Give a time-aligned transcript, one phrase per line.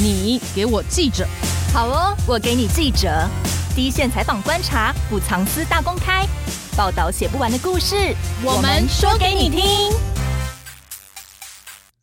[0.00, 1.26] 你给我记者。
[1.74, 3.08] 好哦，我给你记者。
[3.74, 6.24] 第一线采访观察，不藏私大公开，
[6.76, 8.14] 报道写不完的故事，
[8.44, 9.92] 我们说给你听。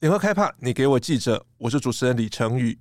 [0.02, 2.77] 联合开趴，你给我记者，我是主持人李成宇。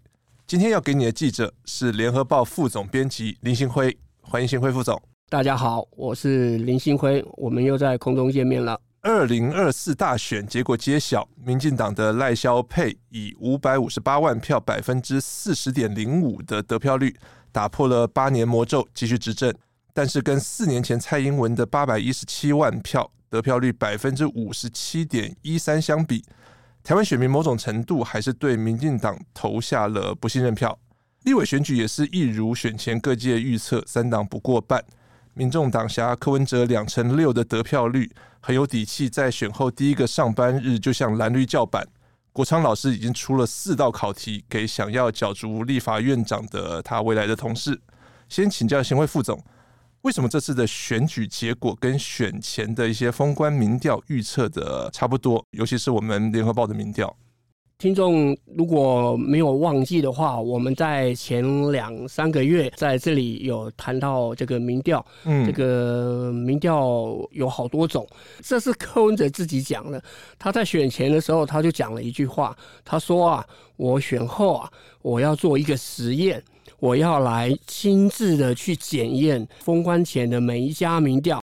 [0.48, 5.01] 今天要给你的记者是联合报副总编辑林兴辉，欢迎兴辉副总。
[5.29, 8.77] 大家好，我是林兴辉，我们又在空中见面了。
[9.05, 17.15] 二零二四大选结果揭晓，民进党的赖萧佩以五百五十八万票，百分之四十点零五的得票率，
[17.52, 19.55] 打破了八年魔咒，继续执政。
[19.93, 26.24] 但是跟四年前蔡英文的八百一十七万票，得票率百分之五十七点一三相比，
[26.82, 30.79] 台湾选民某种程度还是对民进党投下了不信任票。
[31.24, 34.82] 立委选举也是一如选前各界预测，三党不过半。
[35.34, 38.09] 民众党辖柯文哲两成六的得票率，
[38.47, 41.89] 很有底气，在选后第一个上班日就向蓝绿叫板。
[42.30, 47.80] 国昌老师已经出了四道考题给想要角逐立法院长的他未来的同事。
[48.29, 49.43] 先请教行会副总，
[50.02, 55.43] 为什么这次的选举结果跟选前的一些封关民调预测的差不多？
[55.52, 57.16] 尤其是我们联合报的民调。
[57.85, 68.06] 听众如果没有忘记的话，我们在前两三个月在这里有谈到这个民调，嗯，这个民调有好多种，
[68.43, 70.03] 这是柯文哲自己讲的。
[70.38, 72.56] 他在选前的时候，他就讲了一句话，
[72.87, 73.47] 他说啊，
[73.77, 74.71] 我选后啊，
[75.03, 76.43] 我要做一个实验，
[76.81, 81.44] 我要来亲自的去检验封关前的每一家民调。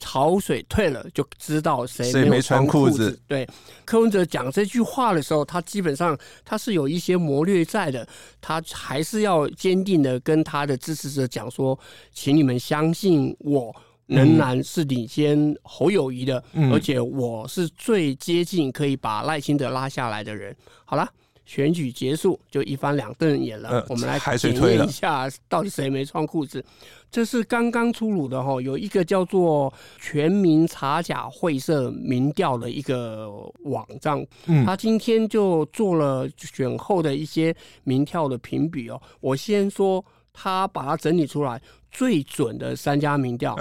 [0.00, 3.16] 潮水退了，就知道谁没穿裤子。
[3.28, 3.46] 对，
[3.84, 8.04] 柯文哲讲这句话的时候，他基本上他是有一些谋略在的，
[8.40, 11.78] 他还是要坚定的跟他的支持者讲说，
[12.12, 13.72] 请你们相信我
[14.06, 20.56] 仍然是领先侯友谊的，嗯，而且我是最接近可以把赖清德拉下来的人。
[20.84, 21.08] 好了。
[21.50, 26.64] 选举结束就一翻两瞪眼了，我们来检验一下到底谁没穿裤子。
[27.10, 33.28] 这是刚刚出炉的哈，有一个叫做全民查假会社民调的一个
[33.64, 34.24] 网站，
[34.64, 37.52] 他今天就做了选后的一些
[37.82, 39.02] 民调的评比哦。
[39.18, 41.60] 我先说他把它整理出来
[41.90, 43.56] 最准的三家民调，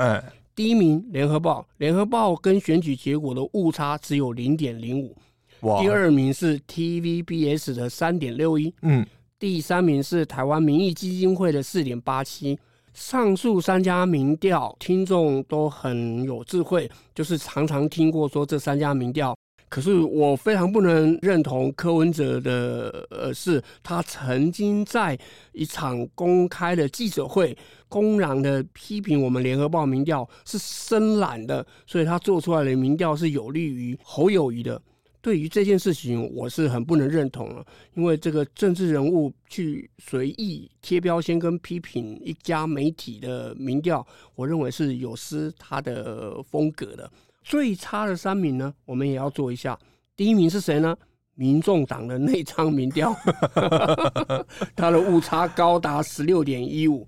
[0.54, 5.18] 第一名联合报，联合报跟选举结果的误差只有零点零五。
[5.62, 9.06] 第二名是 TVBS 的三点六一，嗯，
[9.38, 12.58] 第三名是台湾民意基金会的四点八七。
[12.92, 19.34] 上述三家民调，听众都很有智慧，就是常常听过说这三家民调。
[19.70, 25.18] 可是我非常不能认同柯文哲的，呃，是他曾经在
[25.54, 27.56] 一场公开的记者会，
[27.88, 34.82] 公然的批评我们联合报民调是深蓝的，所以他做出来的民调是有利于侯友谊的。
[35.22, 47.12] 对于这件事情，我是很不能认同了，因为这个政治人物去随意贴标签跟批评一家媒体的民调，我认为是有失他的风格的。
[47.44, 49.78] 最差的三名呢，我们也要做一下。
[50.16, 50.96] 第一名是谁呢？
[51.36, 53.16] 民众党的内参民调，
[54.76, 57.08] 他的误差高达十六点一五，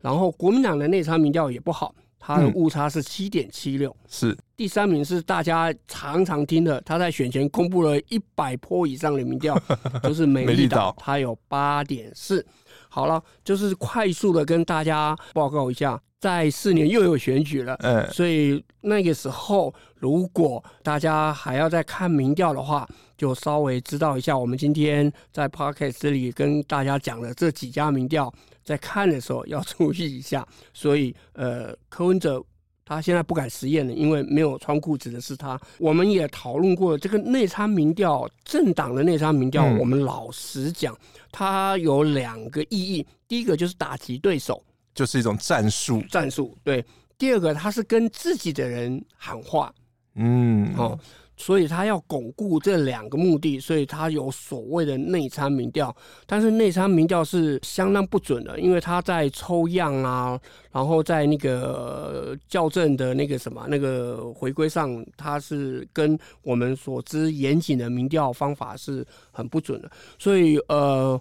[0.00, 1.94] 然后国民党的内参民调也不好。
[2.18, 9.58] 他的误差是七点七六，是第三名是大家常常听的，他在选前公布了一百波以上的民调，
[10.02, 12.44] 就是美丽岛，他有八点四。
[12.88, 28.32] 好了，就是快速的跟大家报告一下，在四年又有选举了，嗯，所以那个时候如果大家还要再看民调的话，就稍微知道一下，我们今天在 Podcast 这里跟大家讲的这几家民调。
[28.68, 32.44] 在看的时候要注意一下，所以呃，柯文哲
[32.84, 35.58] 他现在不敢实验了，因为没有穿裤子的是他。
[35.78, 40.94] 我们也讨论过这个内参民调，政党的内参民调，我们老实讲，
[41.32, 43.06] 它有两个意义。
[43.26, 44.62] 第一个就是打击对手，
[44.94, 46.56] 就是一种战术，战术。
[46.62, 46.84] 对，
[47.16, 49.74] 第二个他是跟自己的人喊话，
[50.14, 50.98] 嗯，哦。
[51.38, 55.94] 所以他要巩固这两个目的，所以他有所谓的内参民调，
[56.26, 60.38] 但是内参民调是相当不准的，因为他在抽样啊，
[60.72, 71.18] 然后在那个校正的那个什么那个回归上，他是跟我们所知严谨的民调方法是很不准的，所以呃。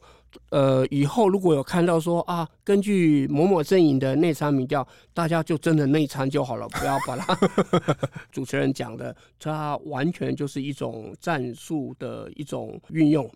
[0.50, 7.38] 呃，以后如果有看到说啊，根据某某阵营的内参民调，大家就真的内参就好了，不要把它
[8.32, 13.30] 主持人讲的，它完全就是一种战术的一种运用。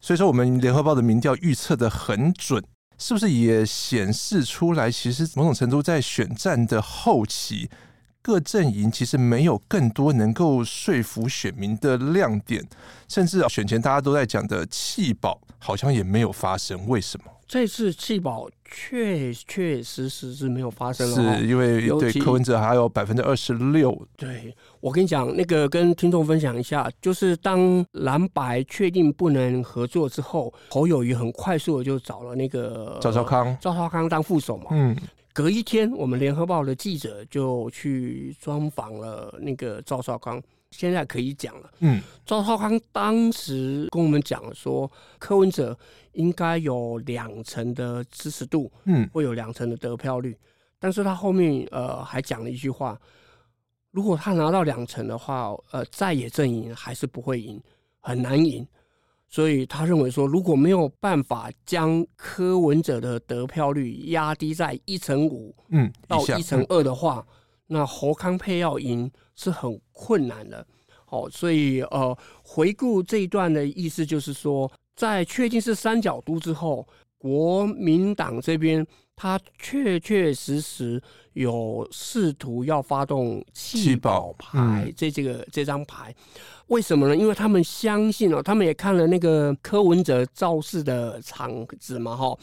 [0.00, 2.62] 所以说，我们联合报的民调预测的很准，
[2.98, 4.90] 是不是也显示出来？
[4.90, 7.68] 其实某种程度在选战的后期，
[8.22, 12.62] 各阵营其实没有更多能够说服选民的亮点，
[13.08, 16.86] 甚至选前大家都在讲的弃保，好像也没有发生。
[16.86, 17.32] 为什么？
[17.46, 24.06] 这次弃保确确实实是没有发生了，是因为对柯文哲还有百分之二十六。
[24.18, 34.66] 对，我跟你讲，那个跟听众分享一下，就是当蓝白确定不能合作之后，侯友谊很快速的就找了那个赵少康，赵少康当副手嘛。
[34.72, 34.94] 嗯，
[35.38, 40.42] 隔一天，我们联合报的记者就去专访了那个赵少康。
[40.72, 41.70] 现在可以讲了。
[41.78, 45.78] 嗯，赵少康当时跟我们讲说，柯文哲
[46.14, 50.36] 应该有两成的支持度，嗯，会有两成的得票率。
[50.80, 53.00] 但是他后面呃还讲了一句话，
[53.92, 57.62] 如果他拿到两成的话，呃，在野阵营还是不会赢，
[58.00, 58.66] 很难赢。
[59.28, 67.26] 所以他认为说，如果没有办法将柯文哲的得票率压低在一成五，嗯，到一成二的话。
[67.70, 70.66] 那侯康配要赢是很困难的，
[71.04, 76.88] 好，所以呃，回顾这一段的意思就是说，在确定是三角都之后，
[77.18, 78.86] 国民党这边
[79.16, 86.14] 他确确实实有试图要发动弃保牌，这这个这张牌，
[86.68, 87.16] 为什么呢？
[87.16, 92.38] 因为他们相信哦，他们也看了那个柯文哲造势的场子嘛，哈。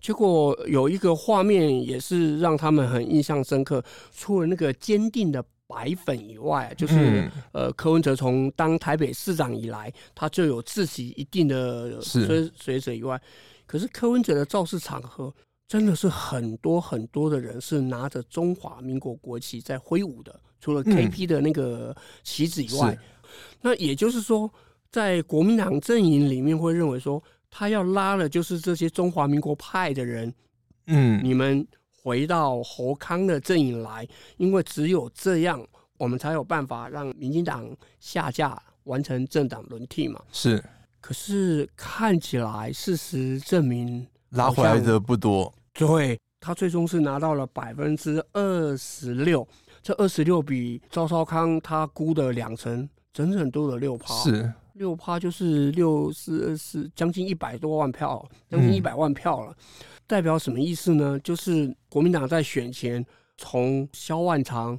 [0.00, 3.82] 结果有一个画面也是让他们很印象深刻，
[4.12, 13.20] 除了那个坚定的白粉以外，就是呃柯文哲从当台北市长以来，他就有自己一定的追随者以外，
[13.68, 15.32] 可是柯文哲的造势场合
[15.68, 21.94] 真的是很多很多的人是拿着中华民国国旗在挥舞的，除了 KP 的那个
[22.24, 22.98] 旗子以外，
[23.60, 24.50] 那也就是说，
[24.90, 27.22] 在国民党阵营里面会认为说。
[27.50, 30.30] 他要拉的就是这些中华民国派的人，
[30.86, 31.66] 嗯，你们
[32.02, 34.06] 回到侯康的阵营来，
[34.36, 35.66] 因为只有这样，
[35.96, 37.66] 我们才有办法让民进党
[38.00, 40.22] 下架，完成政党轮替嘛。
[40.30, 40.62] 是，
[41.00, 45.52] 可是看起来事实证明拉回来的不多。
[45.72, 49.46] 对，他最终是拿到了百分之二十六，
[49.82, 54.14] 这二十六比赵少康他估的两成，整整多了六趴。
[54.14, 54.52] 是。
[54.74, 59.50] 六趴就是六四二四，将近一百多万票，将近一百万票了。
[59.50, 59.56] 嗯、
[60.06, 61.18] 代表什么意思呢？
[61.18, 63.04] 就是国民党在选前
[63.36, 64.78] 从萧万长、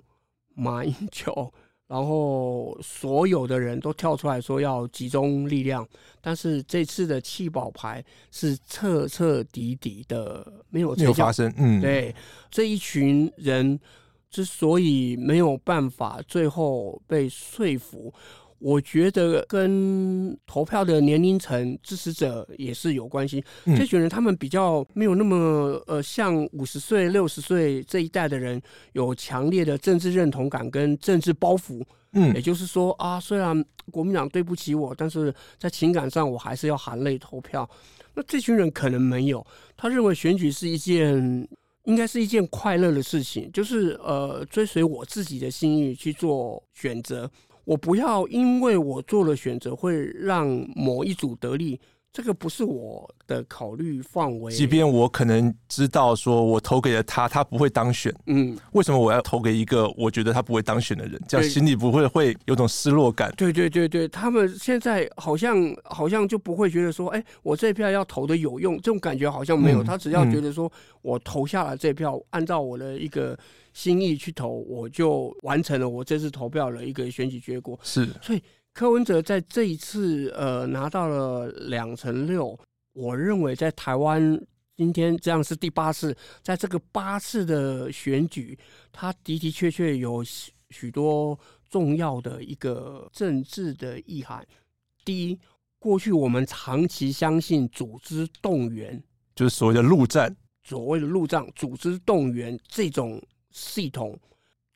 [0.56, 1.54] 马英九，
[1.90, 5.86] 然后所有的人都跳出来说要集中力量，
[6.22, 11.52] 但是这次的弃保牌是彻彻底底的没有没有发生。
[11.58, 12.16] 嗯，对，
[12.52, 13.80] 这一群人
[14.30, 18.14] 之所以没有办法最后被说服。
[18.60, 23.44] 我觉得跟投票的年龄层支持者也是有关系。
[23.66, 28.62] 嗯、这群人他们比较没有那么呃，像五十岁、六十岁这一代的人
[28.94, 31.84] 有强烈的政治认同感跟政治包袱。
[32.14, 37.70] 嗯，也就是说啊，虽然国民党对不起我，但是在情感上我还是要含泪投票。
[38.16, 39.46] 那这群人可能没有，
[39.78, 41.48] 他认为选举是一件
[41.84, 47.30] 应该是一件快乐的事情，就是呃，追随我自己的心意去做选择。
[47.70, 51.80] 我不要，因为我做了选择会让某一组得利，
[52.12, 54.52] 这个不是我的考虑范围。
[54.52, 58.12] 即便我可能知道，说我投给了他，他不会当选。
[58.26, 61.22] 嗯，为什么我要投给一个我觉得他不会当选的人？
[61.28, 63.32] 这样心里不会会有种失落感。
[63.38, 69.84] 对对对对，他们现在好像好像就不会觉得说，哎，我这票要投的有用，这种感觉好像没有。
[69.84, 70.72] 嗯，他只要觉得说
[71.04, 73.38] 我投下了这票，按照我的一个。
[73.74, 77.80] 心意去投，我就完成了我这次投票的一个选举结果。
[77.84, 78.42] 是，所以
[78.74, 82.58] 柯文哲在这一次呃拿到了两成六，
[82.94, 84.40] 我认为在台湾
[84.76, 88.58] 今天这样是第八次，在这个八次的选举，
[88.92, 90.24] 他的的确确有
[90.70, 91.38] 许多
[91.70, 94.46] 重要的一个政治的意涵。
[95.04, 95.40] 第一，
[95.78, 99.02] 过去我们长期相信组织动员，
[99.36, 103.22] 就是所谓的陆战，所谓的陆战组织动员这种。
[103.52, 104.18] 系统，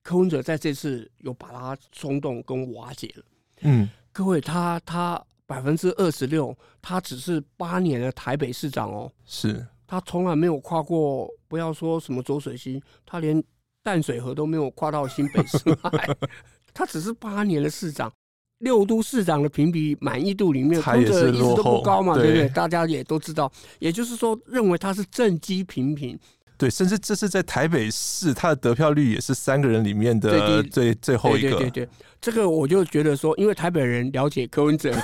[0.01, 3.23] 柯文哲在这次有把它松动跟瓦解了。
[3.61, 13.41] 嗯，各位，他他百分之二十六，他只是八年的台北市长哦，是他从来没有跨过，不要说什么浊水溪，他连
[13.81, 15.57] 淡水河都没有跨到新北市
[15.91, 16.17] 来。
[16.73, 18.11] 他只是八年的市长，
[18.57, 22.49] 六都市长的评比满意度里面，柯文哲一直都不高嘛，对不对？
[22.49, 26.19] 大家也都知道，也就是说，认为他是政绩平平。
[26.57, 31.57] 对，甚至这是在台北市，他的得票率也是三个人里面的最最最后一个。
[31.57, 31.89] 对对
[32.21, 34.95] 这个我就觉得说，因为台北人了解柯文哲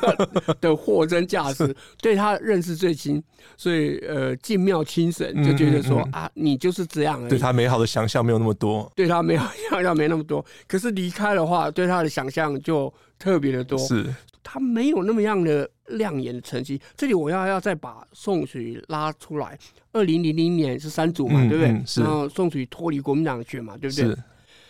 [0.58, 3.22] 的货真价实， 对他认识最亲，
[3.58, 7.28] 所以呃敬妙亲神，就觉得说嗯嗯嗯啊，你就是这样而已。
[7.28, 10.42] 对他美好的想象没有那么多，对他美好想象没那么多。
[10.66, 13.78] 可是离开的话，对他的想象就特别的多。
[13.78, 14.06] 是。
[14.42, 16.80] 他没有那么样的亮眼的成绩。
[16.96, 19.58] 这里我要要再把宋楚瑜拉出来。
[19.92, 21.72] 二零零零年是三组嘛，嗯、对不对？
[21.72, 24.04] 嗯、然后宋楚瑜脱离国民党选嘛，对不对？
[24.06, 24.18] 是。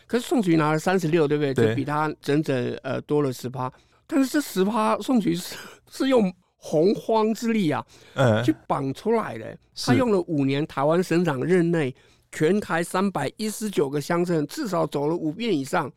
[0.07, 1.55] 可是宋楚瑜拿了三十六，对不对？
[1.55, 3.73] 就比他整整呃多了十趴。
[4.07, 5.57] 但是这十趴，宋楚瑜是
[5.91, 9.57] 是用洪荒之力啊，嗯，去绑出来的。
[9.75, 11.95] 他用了五年，台湾省长任内，
[12.31, 15.91] 全台三百一十九个乡镇，至少走了五遍以上。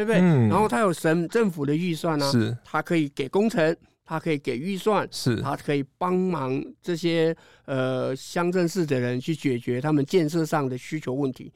[0.00, 0.18] 对不对？
[0.18, 11.52] 嗯、然后他有省政府的预算呢、啊，是，他可以给工程，他可以给预算，是，他可以帮忙这些呃乡镇市的人去解决他们建设上的需求问题。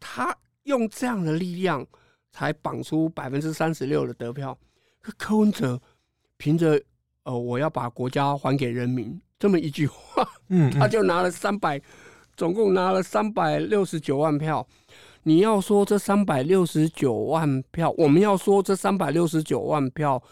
[0.00, 1.86] 他用这样的力量
[2.32, 4.58] 才绑出百分之三十六的得票。
[5.00, 5.80] 可柯文哲
[6.36, 6.82] 凭着
[7.22, 11.80] 呃我要把国家还给人民这么一句话，嗯，他就拿了三百，
[12.36, 14.66] 总共拿了三百六十九万票。
[15.26, 20.22] 你要说这三百六十九万票，我们要说这三百六十九万票，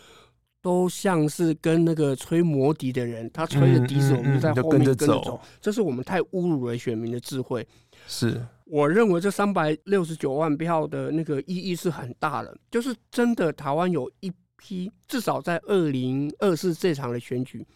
[0.62, 5.40] 都像是跟那个吹魔笛的人，他吹着笛子，我们就在后面跟着走。
[5.60, 7.66] 这是我们太侮辱了选民的智慧。
[8.06, 17.66] 是，我认为这三百六十九万票的那个意义是很大的，就是真的台湾有一批，至少在二零二四这场的选举，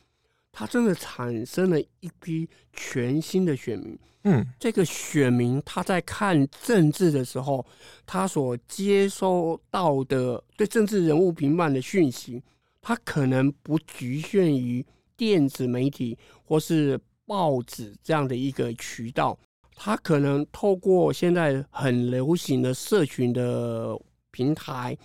[0.53, 3.99] 他真的产生了一批全新的选民。
[4.25, 7.65] 嗯，这个选民他在看政治的时候，
[8.05, 12.43] 他所接收到的对政治人物评判的讯息，
[12.83, 14.85] 他可能不局限于
[15.17, 19.39] 电子媒体或是报纸这样的一个渠道，
[19.77, 23.97] 他可能透过现在很流行的社群的
[24.33, 24.99] 平台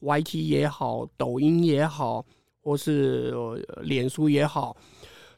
[0.00, 2.24] ，YT 也好，抖音也好，
[2.62, 3.34] 或是
[3.82, 4.76] 脸书也好，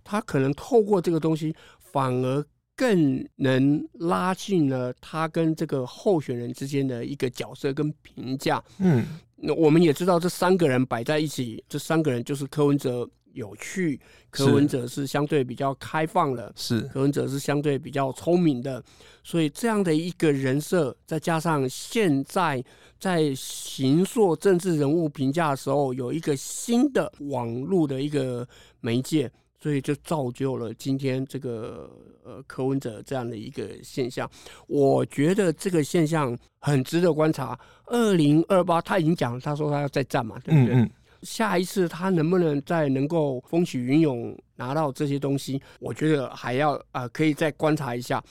[0.02, 2.44] 他可能透过这个东西反而。
[2.74, 8.60] 更能拉近了他跟这个候选人之间的一个角色跟评价。
[8.78, 9.04] 嗯，
[9.36, 18.82] 那我们也知道这三个人摆在一起，这三个人就是柯文哲有趣，柯文哲是相对比较开放的，是柯文哲是相对比较聪明的，
[19.22, 22.64] 所以这样的一个人设，再加上现在
[22.98, 28.46] 在行塑政治人物评价的时候，有一个新的网络的一个
[28.80, 29.30] 媒介。
[29.62, 31.88] 所以就造就了今天这个
[32.24, 34.28] 呃柯文哲这样的一个现象，
[34.66, 37.56] 我觉得这个现象很值得观察。
[37.86, 40.74] 二零二八他已经讲了，他说他要再战嘛，对不对？
[40.74, 40.90] 嗯嗯。
[41.22, 48.22] 下一次他能不能再能够风起云涌拿到这些东西，我觉得还要啊、呃、可以再观察一下。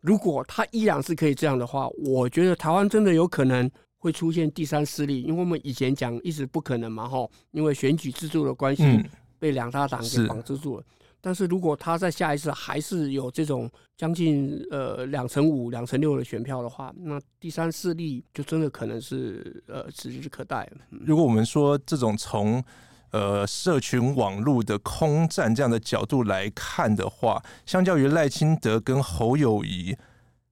[0.00, 8.84] 如果他依然是可以这样的话，我觉得台湾真的有可能会出现第三势力，因为我们以前讲一直不可能嘛，哈，因为选举制度的关系。
[8.84, 9.04] 嗯
[9.40, 20.68] 被两大党给绑制住了，是，但是如果他在下一次还是有这种将近呃两成五、两成六的选票的话，那第三势力就真的可能是呃指日可待。
[20.90, 22.62] 如果我们说这种从
[23.10, 29.96] 呃社群网络的空战这样的角度来看的话，相较于赖清德跟侯友谊，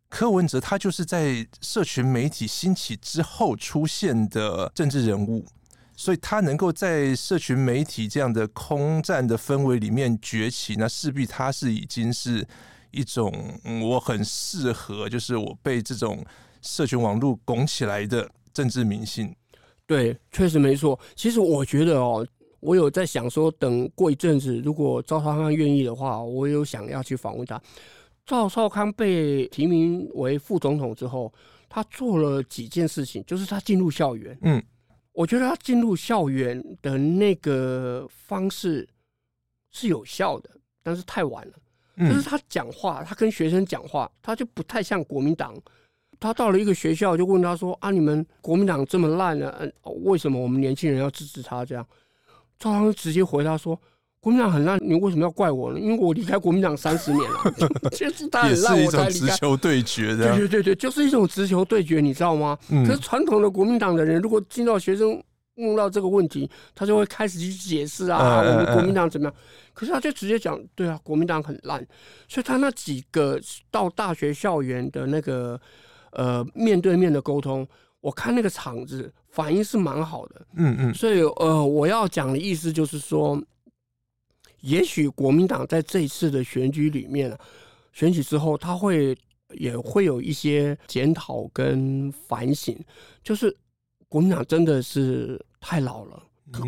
[0.08, 5.46] 柯文哲他就是在社群媒体兴起之后出现的政治人物。
[5.96, 12.46] 所以他能够在社群媒体这样的空战的氛围里面崛起，那势必他是已经是
[12.90, 13.32] 一种
[13.82, 16.22] 我很适合，就是我被这种
[16.60, 19.34] 社群网络拱起来的政治明星。
[19.86, 20.98] 对，确实没错。
[21.14, 22.26] 其实我觉得哦，
[22.60, 27.60] 我有在想说，等过一阵子，如果赵少康愿意的话，我有想要去访问他。
[28.26, 31.32] 赵少康被提名为副总统之后，
[31.68, 34.62] 他做了几件事情，就是他进入校园，嗯。
[35.16, 38.86] 我觉得他进入校园的那个方式
[39.70, 40.50] 是有效的，
[40.82, 41.54] 但是太晚了。
[41.98, 45.56] 就是他讲话，他跟学生讲话，他就不太像国民党。
[46.20, 49.66] 他到了一个学校，就问他说：“啊，你们国民党这么烂呢？
[50.02, 51.86] 为什么我们年轻人要支持他？”这样，
[52.58, 53.80] 赵康直接回答说。
[54.18, 55.78] 国民党很烂，你为什么要怪我呢？
[55.78, 57.38] 因为我离开国民党三十年了，
[57.94, 59.26] 就是他很烂，我才离开。
[59.28, 62.58] 直球对决的，对对对对，就是一种直球对决，你知道吗？
[62.70, 65.22] 嗯、可是传统的国民党的人，如果听到学生
[65.54, 69.34] 问到这个问题，他就会开始去解释啊，我们国民党怎么样？
[69.72, 71.86] 可是他就直接讲，对啊，国民党很烂。
[72.26, 73.38] 所以他那几个
[73.70, 75.60] 到大学校园的那个
[76.10, 77.64] 呃面对面的沟通，
[78.00, 80.46] 我看那个场子反应是蛮好的。
[80.56, 83.40] 嗯嗯，所以呃，我要讲的意思就是说。
[84.66, 87.36] 也许国民党在这一次的选举里面，
[87.92, 89.16] 选举之后他会
[89.54, 92.76] 也会有一些检讨跟反省，
[93.22, 93.56] 就是
[94.08, 96.20] 国民党真的是太老了，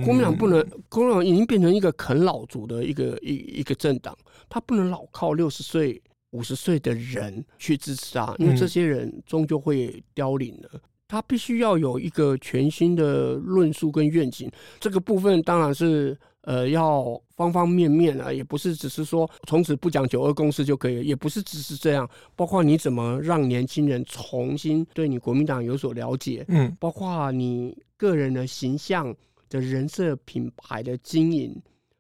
[0.05, 4.17] 国民党不能，国民党已经变成一个啃老族的一个一一个政党，
[4.49, 6.01] 他不能老靠六十岁、
[6.31, 10.71] 五十岁的人去支持他，因为这些人终究会凋零的。
[11.09, 16.15] 他必须要有一个全新的论述跟愿景，这个部分当然是
[16.49, 29.15] 呃要方方面面啊，也不是只是说从此不讲九二共识就可以，也不是只是这样，包括你怎么让年轻人重新对你国民党有所了解，嗯，包括你个人的形象
[29.51, 31.55] 的人设品牌的经营，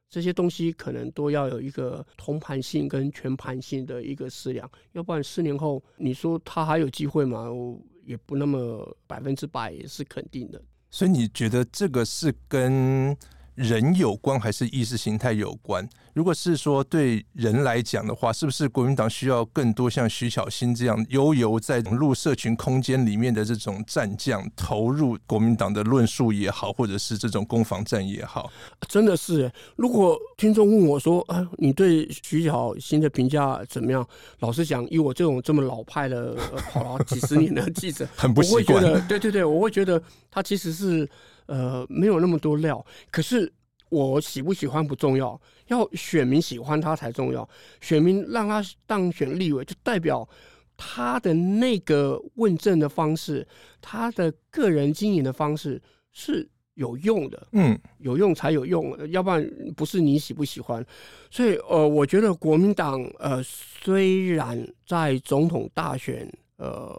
[0.08, 7.52] 这些东西可能都要有一个同盘性跟全盘性的一个思量，要不然四年后你说他还有机会吗？
[7.52, 13.14] 我也不那么百分之百也是肯定的，所以你觉得这个是跟
[13.58, 15.86] 人有关还是意识形态有关？
[16.14, 28.48] 如果是说对人来讲的话，是不是国民党需要更多像徐巧芯这样悠游在网络社群空间里面的这种战将投入国民党的论述也好，或者是这种攻防战也好？
[28.88, 34.06] 真的是，如果听众问我说：“啊，你对徐巧芯的评价怎么样？”
[34.38, 36.36] 老实讲，以我这种这么老派的
[36.72, 38.80] 跑了几十年的记者， 很不习惯。
[39.08, 40.00] 对对对，我会觉得
[40.30, 41.08] 他其实是。
[41.48, 43.52] 呃，没有那么多料，可是
[43.88, 47.48] 我喜不喜欢不重要，要选民喜欢他才重要。
[47.80, 50.28] 选民让他当选立委，就代表
[50.76, 53.48] 他的那个问政的方式，
[53.80, 55.80] 他的个人经营的方式
[56.12, 57.48] 是有用的。
[57.52, 60.84] 嗯，有用才有用，要不然不是你喜不喜欢。
[61.30, 66.94] 所以，呃，我觉得国民党，呃，虽然在总统大选，呃，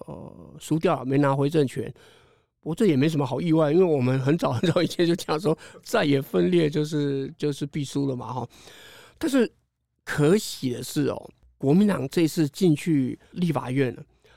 [0.60, 1.94] 输掉了，没拿回政权。
[2.62, 8.48] 我这也没什么好意外，因为我们很早很早以前就讲说，再也分裂就是就是必输了嘛哈。
[9.18, 9.50] 但是
[10.04, 13.96] 可喜的是哦，国民党这次进去立法院，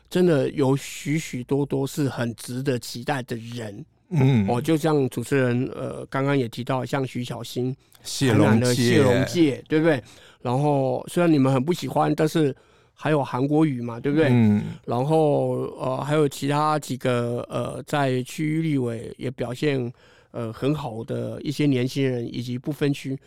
[0.08, 3.84] 真的有许许多多是很值得期待的人。
[4.10, 10.02] 嗯，哦，就像主持人呃刚刚也提到，像徐小新、谢龙介、谢龙介，对不对？
[10.40, 12.54] 然后虽然你们很不喜欢，但是。
[13.02, 14.28] 还有韩国语嘛，对不对？
[14.30, 14.62] 嗯。
[14.86, 19.92] 然后呃，还有其他几个呃，在区域立委也表现
[20.30, 23.18] 呃很好的一些年轻人，以及不分区。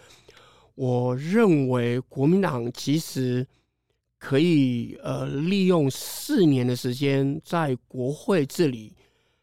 [0.75, 3.45] 我认为国民党其实
[4.17, 8.93] 可以呃利用四年的时间在国会治理，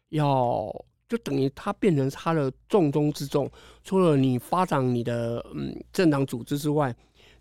[0.09, 0.65] 要
[1.07, 3.47] 就等于它变成它的重中之重。
[3.83, 6.95] 除了你发展你的嗯政党组织之外。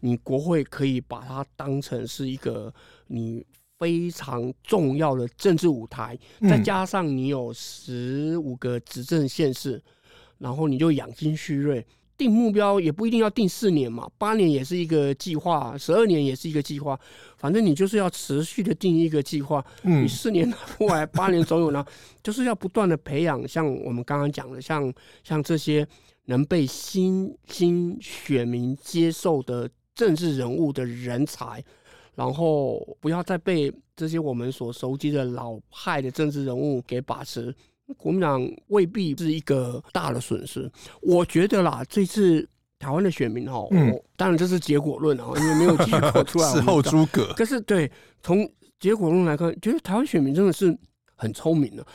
[0.04, 2.74] 你国会可以把它当成是一个
[3.06, 3.46] 你
[3.78, 9.80] 非常重要的政治舞台，再加上你有十五个执政县市，
[10.38, 11.86] 然后你就养精蓄锐，
[12.16, 16.98] 定目标也不一定要定四年嘛，八年也是一个计划，十二年也是一个计划，
[17.36, 19.64] 反正你就是要持续的定一个计划。
[19.82, 21.84] 你四年后来八年总有呢，
[22.24, 25.86] 就是要不断的培养，像我们刚刚讲的，像像这些
[26.24, 29.70] 能被新新选民接受的。
[29.94, 31.62] 政治人物的人才，
[32.14, 37.54] 然后不要再被这些我们所熟悉的老派的政治人物给把持。
[37.98, 40.70] 国民党未必是一个大的损失。
[41.02, 47.32] 我觉得啦，这次台湾的选民哈，嗯，当然这是结果论啊，因为没有结果出来，事后诸葛。
[47.34, 47.90] 可是对，
[48.22, 48.50] 从
[48.80, 50.74] 结果论来看，觉得台湾选民真的是
[51.16, 51.86] 很聪明的。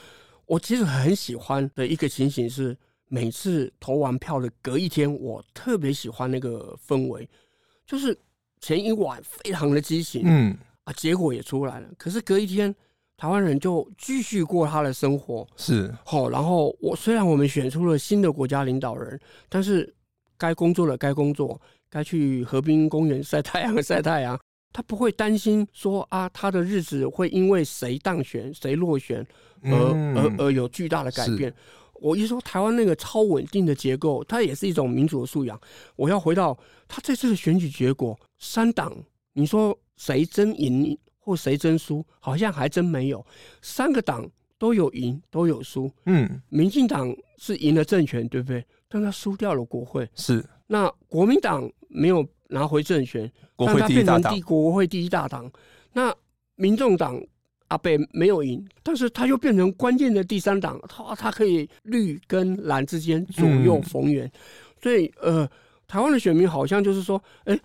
[0.46, 7.28] 我其实很喜欢的一个情形是，每次投完票的隔一天，我特别喜欢那个氛围。
[7.88, 8.16] 就是
[8.60, 11.88] 前一晚非常的激情，嗯啊，结果也出来了。
[11.98, 12.76] 可是隔一天，
[13.16, 16.30] 台湾人就继续过他的生活，是好。
[16.30, 19.92] 然后我虽然我们选出了新的国家领导人，但是
[20.38, 24.38] 该工作的该工作，该去河滨公园晒太阳的晒太阳，
[24.74, 29.26] 他不会担心说啊，他的日子会因为谁当选谁落选
[29.62, 31.54] 而、嗯、而而有巨大的改变。
[32.00, 35.60] 我一说台湾那个超稳定的结构，它也是一种民主的素养。
[35.96, 36.58] 我要回到
[36.88, 38.96] 他这次的选举结果，三党，
[39.34, 43.26] 你说谁真赢或谁真输，好像还真没有。
[43.62, 45.92] 三个党都有赢，都有输。
[46.06, 48.66] 嗯，民进党是赢了政权，对不对？
[48.88, 50.10] 但他输掉了国会。
[50.16, 50.46] 是。
[50.68, 54.22] 那国民党没有拿回政权，国会第一大党。
[54.22, 55.52] 但他变成帝国会第一大党。
[55.94, 56.16] 那
[56.56, 57.22] 民众党。
[57.68, 64.32] 阿北没有赢，但是他又变成关键的第三党，他他可以绿跟蓝之间左右逢源，嗯、
[64.82, 65.50] 所以呃，
[65.88, 67.62] 台湾的选民好像就是说，哎、欸，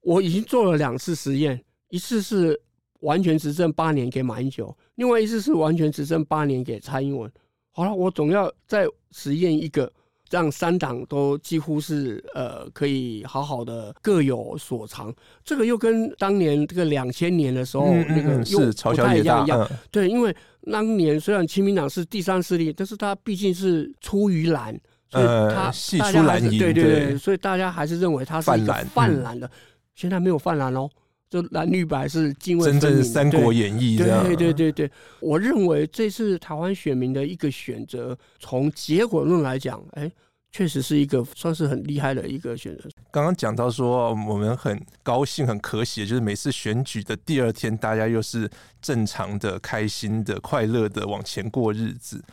[0.00, 1.58] 我已经做了两次实验，
[1.88, 2.60] 一次是
[3.00, 7.30] 完全执政八年给马英九，另外一次是完全执政八年给蔡英文，
[7.70, 9.90] 好了，我总要再实验一个，
[10.28, 15.12] 这样三党都几乎是呃可以好好的各有所长。
[15.44, 19.68] 这个又跟当年这个两千年的时候那个又不太一样一样。
[19.90, 20.34] 对，因为
[20.70, 29.50] 当年虽然亲民党是第三势力，但是他毕竟是出于蓝，所以他大家还是对对对，所以大家还是认为他是一个泛蓝的。
[29.94, 30.88] 现在没有泛蓝哦。
[31.30, 34.24] 就蓝绿白是泾渭分明，真正《三国演义》这样。
[34.24, 40.10] 对对对对，我认为这次台湾选民的一个选择，从结果论来讲，哎，
[40.50, 42.88] 确实是一个算是很厉害的一个选择。
[43.10, 48.48] 刚刚讲到说，我们很高兴、很可喜，就是每次选举的第二天，大家又是
[48.80, 52.24] 正常的、开心的、快乐的往前过日子，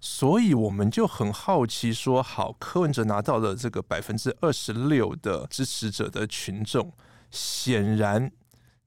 [0.00, 6.92] 所以我们就很好奇说，好，柯文哲拿到了这个百分之二十六的支持者的群众，
[7.32, 8.30] 显然。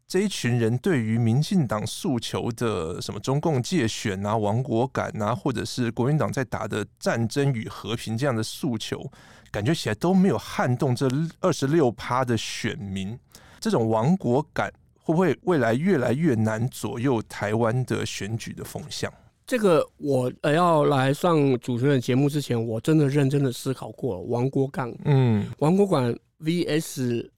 [0.08, 9.12] 这一群人对于民进党诉求的什么中共介选啊、亡国感啊，或者是国民党在打的战争与和平这样的诉求，
[9.52, 11.10] 感觉起来都没有撼动这
[11.42, 13.20] 二十六趴的选民。
[13.60, 19.12] 这种亡国感会不会未来越来越难左右台湾的选举的风向？
[19.46, 24.90] 这个我呃要来上主持人节目之前，我真的认真的思考过亡国感。
[25.04, 27.30] 嗯，亡国感 VS。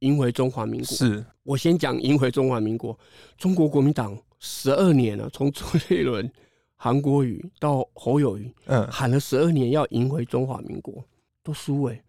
[0.00, 2.98] 赢回中华民国，是我先讲赢回中华民国。
[3.38, 6.30] 中国国民党十二年了，从周杰伦、
[6.74, 11.04] 韩国瑜到侯友谊，嗯，喊了十二年要赢回中华民国，
[11.42, 12.04] 都输哎、欸，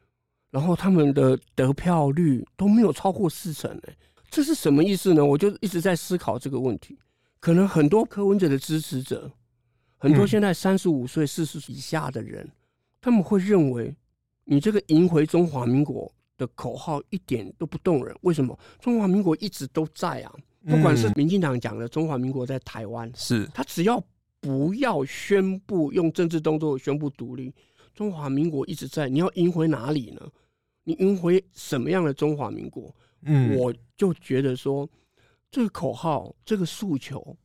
[0.50, 3.98] 然后他们的得票率都没有超过四成哎、欸，
[4.30, 5.24] 这是什么意思呢？
[5.24, 6.98] 我就一直在思考这个问题。
[7.40, 9.30] 可能很多柯文哲的支持者，
[9.98, 12.50] 很多现在三十五岁、四十岁以下的人，
[13.02, 13.94] 他们会认为
[14.46, 16.10] 你这个赢回中华民国。
[16.42, 18.58] 的口号一点都不动人，为什么？
[18.80, 20.34] 中华民国一直都在啊，
[20.66, 24.04] 不管是民进党讲的中华民国在台湾，是他只要
[24.40, 27.54] 不要宣布用政治动作宣布独立，
[27.94, 29.08] 中华民国一直在。
[29.08, 30.28] 你要赢回哪里呢？
[30.84, 32.94] 你赢回什么样的中华民国？
[33.22, 34.90] 嗯，我就觉得说
[35.52, 37.38] 这个口号，这个诉求，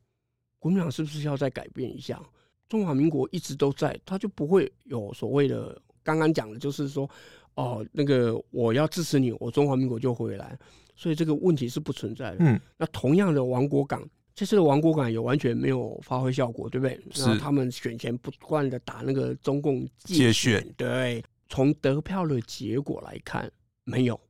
[0.59, 2.19] 国民党是不是要再改变一下？
[2.67, 7.09] 中华民国一直都在，他就不会有所谓的刚刚讲的，就是说。
[7.57, 10.57] 哦，那个我要支持你，我中华民国就回来，
[10.95, 12.37] 所以这个问题是不存在的。
[12.41, 17.01] 嗯，那同样的亡国港，这次的亡国港也完全没有发挥效果，对不对？
[17.11, 23.51] 是他们选前不断的打那个中共介选，对，从得票的结果来看，
[23.85, 24.21] 没有，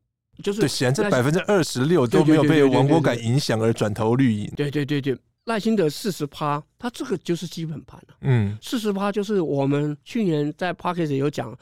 [0.41, 4.49] 就是对，显然这百分之二十六都没有被亡国感影响而转投绿营。
[4.55, 8.15] 对对对对，赖清德四十趴，他这个就是基本盘了。
[8.21, 11.53] 嗯，四十趴就是我们去年在 Podcast 有讲。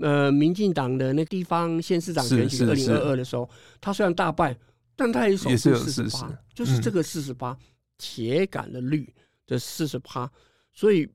[0.00, 3.48] 呃，民进党的那地方县市长选举二零二二的时候，
[3.80, 4.56] 他虽然大败，
[4.94, 7.58] 但他也守住四十八，就是这个四十八
[7.98, 9.12] 铁杆的绿
[9.46, 10.30] 的四十八，
[10.72, 11.08] 所以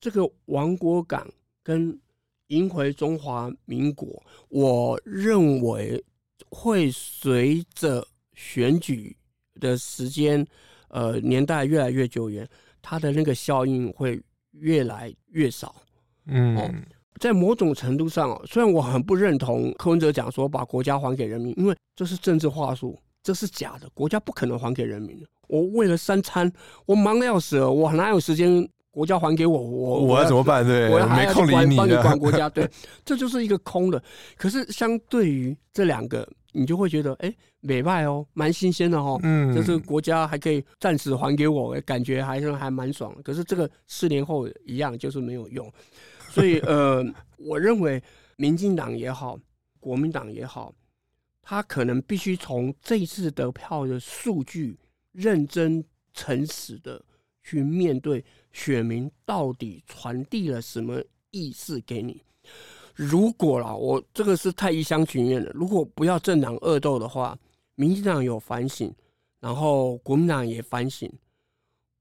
[0.00, 1.26] 这个亡国感
[1.62, 1.98] 跟
[2.46, 6.02] 赢回中华民国，我认为
[6.48, 9.16] 会随着选举
[9.60, 10.46] 的时间，
[10.88, 12.48] 呃，年代越来越久远，
[12.80, 15.74] 它的那个效应会越来越少。
[16.26, 16.56] 嗯。
[16.56, 16.70] 哦
[17.18, 25.26] 在某种程度上，虽然我很不认同柯文哲讲说把国家还给人民，因为这是政治话术，这是假的，国家不可能还给人民的。
[25.48, 26.50] 我为了三餐，
[26.86, 29.58] 我忙的要死了，我哪有时间国家还给我？
[29.60, 30.66] 我我要怎么办？
[30.66, 32.68] 对，我还要管你帮你管国家， 对，
[33.04, 34.02] 这就是一个空的。
[34.36, 43.14] 可是相对于这两个，你就会觉得，哎，美败哦，蛮新鲜的哦，嗯，就是国家还可以暂时还给我，感觉还是还蛮爽。
[43.22, 45.70] 可是这个四年后一样，就是没有用。
[46.32, 47.04] 所以，呃，
[47.36, 48.02] 我认为
[48.36, 49.38] 民进党也好，
[49.78, 50.74] 国民党也好，
[51.42, 54.78] 他可能必须从这次得票的数据，
[55.12, 57.04] 认真诚实的
[57.42, 62.22] 去面对选民到底传递了什么意思给你。
[62.94, 65.50] 如果啦，我这个是太一厢情愿了。
[65.54, 67.38] 如果不要政党恶斗的话，
[67.74, 68.90] 民进党有反省，
[69.38, 71.12] 然后国民党也反省，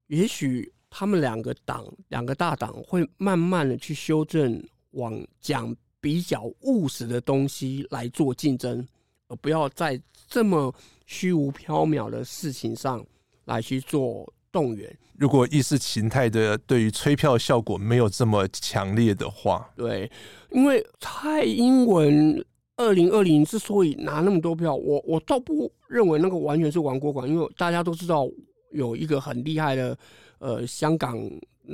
[0.08, 0.72] 也许。
[0.93, 8.86] 他们两个党，两个大党会慢慢的去修正，往讲比较务实的东西来做竞争，
[9.30, 10.73] 而不要在这么
[11.06, 13.04] 虚无缥缈的事情上
[13.45, 14.93] 来去做动员。
[15.17, 20.12] 如果意识形态的对于催票效果没有这么强烈的话，对，
[20.51, 28.27] 因为蔡英文二零二零之所以拿那么多票，我我倒不认为那个完全是亡国感，因为大家都知道
[28.71, 29.97] 有一个很厉害的。
[30.41, 31.15] 呃，香港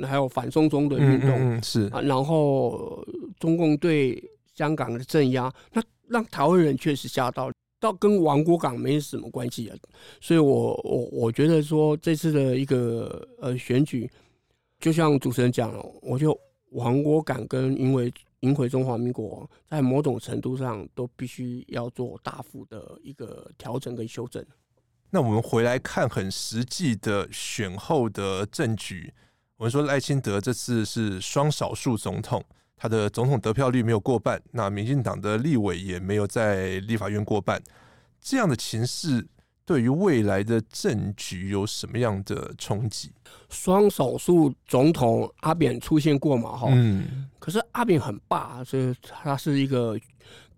[0.02, 3.02] 还有反送中的运动，嗯嗯是啊，然后
[3.40, 4.22] 中共对
[4.54, 7.50] 香港的镇压，那让台湾人确实吓到，
[7.80, 9.76] 倒跟亡国港没什么关系啊。
[10.20, 14.06] 所以我我我觉得说这次的一个呃选举，
[14.78, 16.38] 就像主持人讲了，我就
[16.72, 24.44] 亡国感跟因为赢回中华民国，在某种程度上都必须要做大幅的一个调整跟修正。
[25.10, 29.12] 那我们回来看很实际的选后的政局，
[29.56, 32.44] 我们说赖清德这次是双少数总统，
[32.76, 37.62] 他的总统得票率没有过半，那民进党的立委也没有在立法院过半，
[38.20, 39.26] 这样的情势。
[39.64, 43.12] 对于未来的政局有什么样的冲击？
[43.50, 46.56] 双少数总统阿扁出现过嘛？
[46.56, 50.00] 哈，嗯，可是阿扁很霸，所以他是一个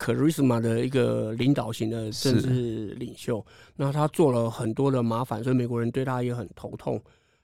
[0.01, 3.45] charisma 的一个领导型的政治领袖。
[3.77, 7.01] 那他做了很多的麻烦，所以美国人对他也很头痛。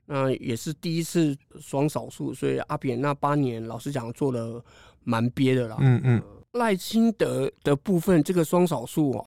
[0.06, 4.62] 那也是第一次双少数，所以阿扁那八年，老实讲做的
[5.04, 5.76] 蛮憋的啦。
[5.80, 9.26] 嗯嗯，赖清德的部分，这个双少数哦。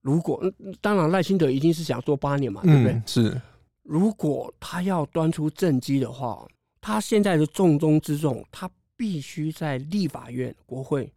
[0.00, 0.40] 如果
[0.80, 2.92] 当然赖清德一定是想做八年嘛，对不对？
[2.92, 3.40] 嗯、是。
[3.82, 6.46] 如果他要端出政绩的话，
[6.80, 11.12] 他现在的重中之重，他必须在立法院、国会，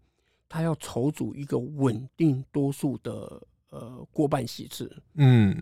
[0.50, 4.96] 他要筹组一个稳定多数的呃过半席次。
[5.16, 5.56] 嗯。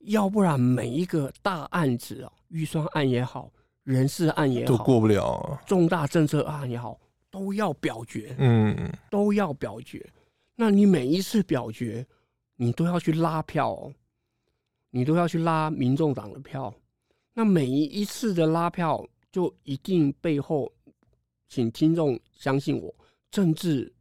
[0.00, 3.48] 要不然每一个大案子啊，预算案也好，
[3.84, 5.60] 人事案也好，都过不了。
[5.64, 6.98] 重大政策案也好，
[7.30, 8.34] 都要表决。
[8.38, 8.92] 嗯。
[9.10, 10.04] 都要表决。
[10.56, 12.04] 那你每一次表决，
[12.56, 13.94] 你都要去拉票哦，
[14.90, 16.74] 你都要去拉民众党的票。
[17.32, 20.70] 那每一次的拉票，就一定背后，
[21.48, 22.94] 请听众相信我，
[23.30, 23.92] 政治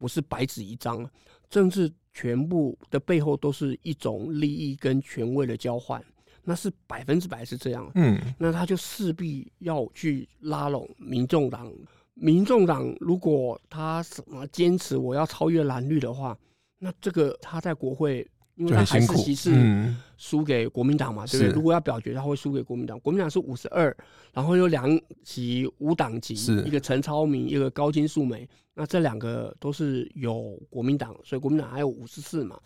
[0.00, 1.08] 不是白纸一张，
[1.48, 6.04] 政治全部的背后都是一种利益跟权位的交换，
[6.42, 7.88] 那是百分之百是这样。
[7.94, 11.72] 嗯，那他就势必要去拉拢民众党。
[12.14, 16.36] 民众党如果他什么坚持我要超越蓝绿的话。
[16.82, 21.54] 那这个他在国会，因为他还是席次输给国民党嘛，对不对？
[21.54, 22.98] 如果要表决，他会输给国民党。
[23.00, 23.96] 国民党是五十二，
[24.32, 26.34] 然后有两席无党籍，
[26.64, 28.48] 一个陈超明，一个高金素梅。
[28.74, 32.58] 那这两个都是有国民党，所以国民党还有五十四嘛。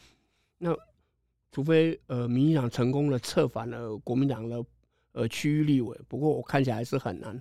[0.58, 0.76] 那
[1.52, 4.64] 除非呃，民进党成功的策反了国民党的。
[5.14, 7.40] 呃，区域立委，不过我看起来是很难，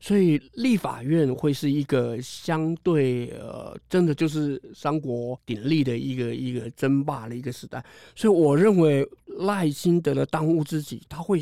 [0.00, 7.84] 所以立法院会是一个相对呃，真的就是三国鼎立的一个一个争霸的一个时代。
[8.14, 11.40] 所以我认为赖清德的当务之急，他会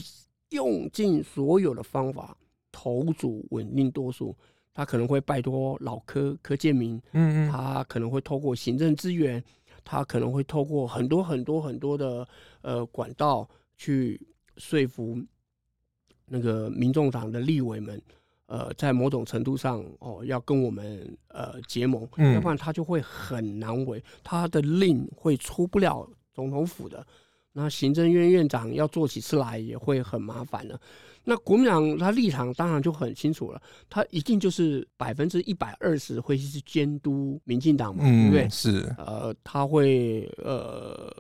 [0.49, 2.35] 用尽所有的方法
[2.73, 4.35] 投组稳定多数，
[4.73, 9.45] 他可能会拜托老柯柯建铭，嗯嗯，他可能会透过行政资源，
[9.85, 12.27] 他可能会透过很多很多很多的
[12.63, 14.19] 呃管道去
[14.57, 15.23] 说服。
[16.29, 18.01] 那个民众党的立委们，
[18.47, 27.07] 呃，在某种程度上哦，要跟我们呃结盟，嗯，要不然他就会很难为，他的令会出不了总统府的。
[27.53, 30.79] 那行政院院长要做起事来也会很麻烦的。
[31.25, 33.61] 那国民党他立场当然就很清楚了，
[33.91, 38.49] 他一定就是百分之一百二十会去监督民进党嘛，对不对？
[38.49, 41.13] 是，呃，他会呃。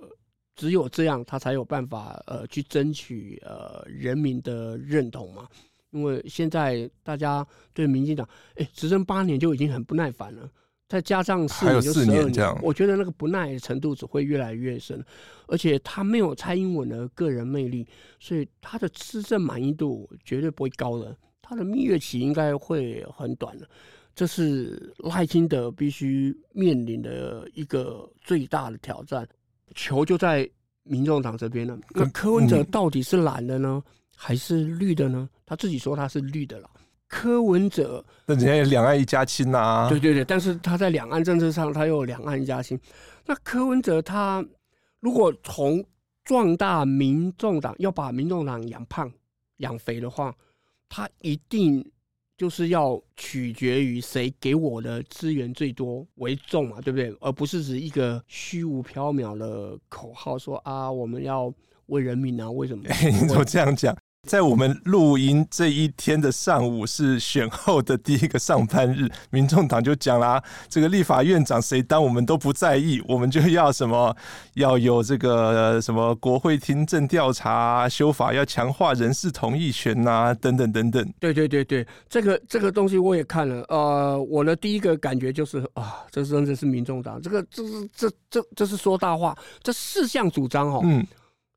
[0.58, 5.46] 只有这样，他才有办法呃去争取呃人民的认同嘛。
[5.90, 10.50] 因为现在大家对民进党哎执政八年就已经很不耐烦了，
[10.88, 15.02] 再加上四年就十二年，年我觉得那个不耐程度只会越来越深。
[15.46, 17.86] 而且他没有蔡英文的个人魅力，
[18.18, 23.66] 所以他的施政满意度绝对不会高的，他的蜜月期应该会很短的。
[24.14, 29.26] 这是赖清德必须面临的一个最大的挑战。
[29.74, 30.48] 球就在
[30.82, 31.78] 民众党这边了。
[31.90, 33.82] 那柯文哲到底是蓝的呢，
[34.16, 35.28] 还是绿的呢？
[35.44, 36.70] 他自己说他是绿的了。
[37.06, 39.86] 柯文哲，那人家也两岸一家亲呐。
[39.88, 42.78] 对对对，但是他在两岸政策上，他又有两岸一家亲。
[43.24, 44.44] 那柯文哲他
[45.00, 45.84] 如果从
[46.24, 49.10] 壮大民众党，要把民众党养胖、
[49.58, 50.34] 养肥的话，
[50.88, 51.84] 他一定。
[52.38, 57.12] 就是要取决于谁给我的资源最多为重嘛，对不对？
[57.20, 61.52] 而不是指一个虚无缥缈的口号说啊，我们要
[61.86, 62.84] 为人民啊，为什么？
[62.88, 63.94] 欸， 你怎么这样讲？
[64.28, 74.14] 在我们录音这一天的上午是选后的第一个上班日， 民众党就讲啦，这个立法院长谁当我们都不在意， 我们就要什么
[74.52, 81.14] 要有这个什么国会听证调查修法，要强化人事同意权呐，等等等等。
[81.18, 90.82] 对对对对，这个这个东西我也看了，呃，我的第一个感觉就是啊，这真的是民众党，这个这是这这这是说大话，这四项主张哦。
[90.84, 91.06] 嗯。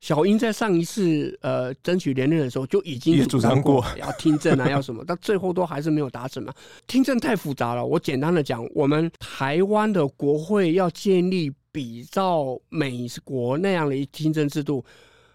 [0.02, 6.52] 小英在上一次呃争取连任的时候就已经主张过要听证啊， 要什么，但最后都还是没有达成嘛。
[6.88, 14.84] 听证太复杂了，我简单的讲，我们台湾的国会要建立比照美国那样的一听证制度，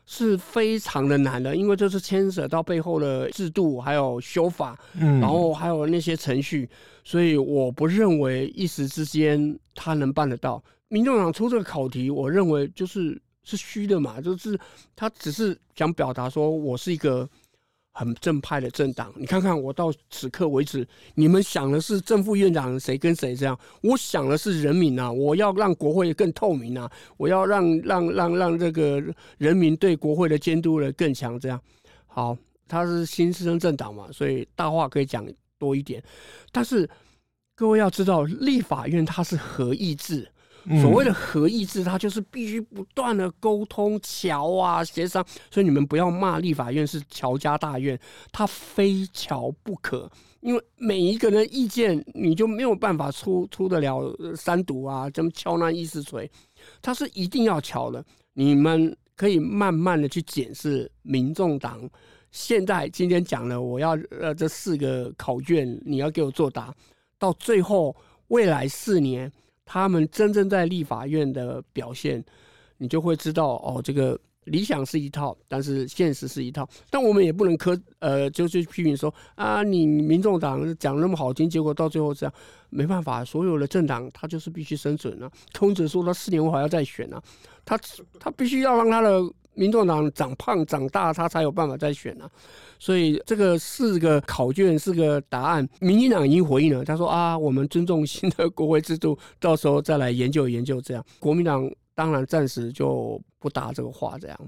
[0.05, 6.69] 是非常的难的，因为这是牵扯到背后的制度，还有修法，嗯，然后还有那些程序，
[7.05, 10.61] 所以我不认为一时之间他能办得到。
[10.89, 14.61] 民众党出这个考题，我认为就是是虚的嘛，就是
[14.95, 17.27] 他只是想表达说我是一个。
[17.99, 29.03] 很正派的政党，你看看我到此刻为止，你们想的是正副院长谁跟谁这样，我想的是人民啊，我要让国会更透明啊，我要让让让让这个
[29.39, 31.59] 人民对国会的监督的更强这样。
[32.07, 32.37] 好，
[32.69, 36.05] 他是新生政党嘛，所以大话可以讲多一点，
[36.53, 36.87] 但是
[37.55, 40.31] 各位要知道，立法院它是合议制。
[40.83, 47.97] 所谓的合议制，它就是必须不断的沟通、桥啊、协商，所以你们不要骂立法院是乔家大院，
[48.33, 56.29] 它非乔不可，因为每一个人意见你就没有办法出出得了三读啊，怎么敲那议事锤，
[56.83, 58.05] 它是一定要乔的。
[58.33, 61.89] 你们可以慢慢的去检视民众党
[62.33, 66.75] 现在今天讲了，我要呃这四个考卷你要给我作答，
[67.21, 67.95] 到最后
[68.29, 69.31] 未来四年。
[69.67, 72.25] 他们真正在立法院的表现，
[72.79, 76.67] 你就会知道哦，这个理想是一套，但是现实是一套。
[76.89, 82.33] 但我们也不能苛呃，就是批评说啊，你民众党讲那么好听，结果到最后这样，
[82.71, 85.31] 没办法，所有的政党他就是必须生存啊。
[85.53, 87.23] 通则说他四年我还要再选啊，
[87.65, 87.79] 他
[88.19, 89.21] 他必须要让他的。
[89.57, 92.31] 民众党长胖长大，他才有办法再选啊。
[92.79, 101.05] 所以这个四个考卷四个答案，民进党已经回应了，他说啊，我们尊重新的国会制度，到时候再来研究研究这样。
[101.19, 104.39] 国民党当然暂时就不答这个话，这样。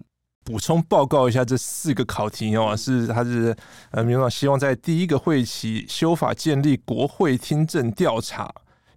[0.44, 3.54] 补充报告一下，这四个考题哦，是他是
[3.90, 8.50] 呃，民众党希望在第一个会期修法建立国会听证调查。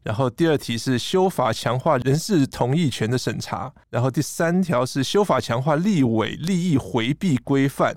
[0.04, 7.96] 然后第二题是修法强化人事同意权的审查，然后第三条是修法强化立委利益回避规范，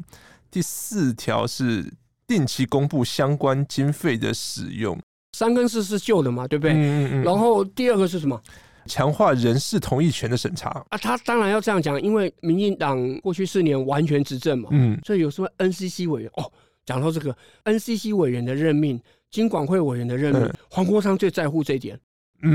[0.51, 1.93] 第四条是
[2.27, 4.99] 定期公布相关经费的使用。
[5.37, 6.73] 三跟四是旧的嘛，对不对？
[6.73, 7.23] 嗯嗯嗯。
[7.23, 8.41] 然后第二个是什么？
[8.87, 16.53] 强化人事同意权的审查啊，他当然要这样讲，因为民进党过去四年完全执政嘛，嗯，所以有什么 NCC 委员哦，
[16.85, 19.01] 讲到这个 NCC 委员的任命。
[19.35, 21.99] 金管会委员的任命，黄国昌最在乎这一点。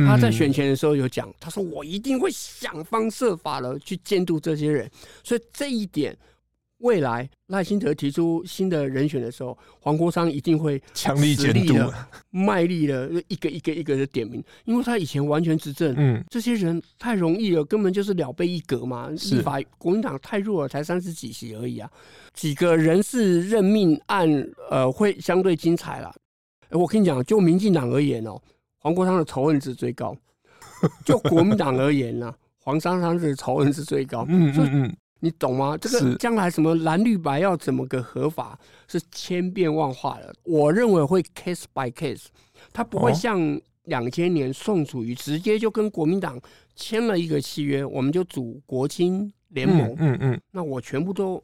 [0.07, 4.89] 他在选前的时候有讲，他说我一定会想方设法的去监督这些人。
[5.21, 6.17] 所以这一点，
[6.77, 11.75] 未来赖清德提出新的人选的时候，黄国昌一定会强力监督、
[12.29, 19.09] 卖力的一个一个一个的点名，因为他以前完全执政，嗯，这些人太容易了，根本就是了杯一格嘛。
[19.09, 21.91] 立法国民党太弱了，才三十几席而已啊。
[22.33, 24.29] 几个人事任命案，
[24.69, 26.15] 呃，会相对精彩了。
[26.69, 28.39] 哎，我跟你讲，就民进党而言哦，
[28.77, 30.13] 黄国昌的仇恨值最高；
[31.03, 34.25] 就国民党而言呢，黄珊珊的仇恨值最高。
[34.29, 35.75] 嗯嗯嗯，你懂吗？
[35.77, 40.34] 这个将来什么蓝绿白要怎么个合法，是千变万化的。
[40.43, 42.25] 我认为会 case by case，
[42.71, 46.39] 他不会像两千年宋楚瑜直接就跟国民党
[46.75, 49.95] 签了一个契约，我们就组国青联盟。
[49.97, 51.43] 嗯嗯，那我全部都。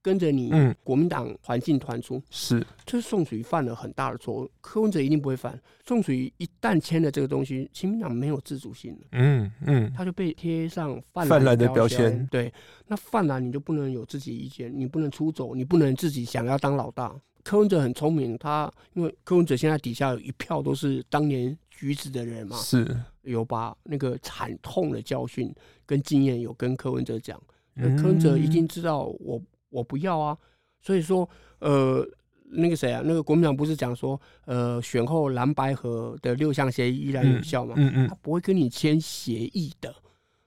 [0.00, 0.52] 跟着你，
[0.84, 5.60] 国民党团进团出，是，这是宋楚瑜犯了很大的错误，柯文哲一定不会犯。
[5.86, 12.26] 宋楚瑜一旦签了这个东西，亲民党没有自主性了，嗯嗯，他就被贴上泛滥的标签。
[12.30, 12.52] 对，
[12.86, 17.14] 那泛滥你就不能有自己意见，你不能出走，你不能自己想要当老大。
[17.42, 22.96] 柯文哲很聪明，他因为柯文哲现在底下有一票都是当年橘子的人嘛，是。
[23.22, 27.38] 有把那个惨痛的教训跟经验有跟柯文哲讲，
[27.74, 29.42] 那柯文哲一定知道我。
[29.70, 30.36] 我不要啊，
[30.80, 31.28] 所以说，
[31.58, 32.06] 呃，
[32.50, 37.74] 那个谁啊，那个国民党不是讲说，呃，选后蓝白河的六项协议依然有效吗？
[37.76, 39.94] 嗯嗯，他不会跟你签协议的，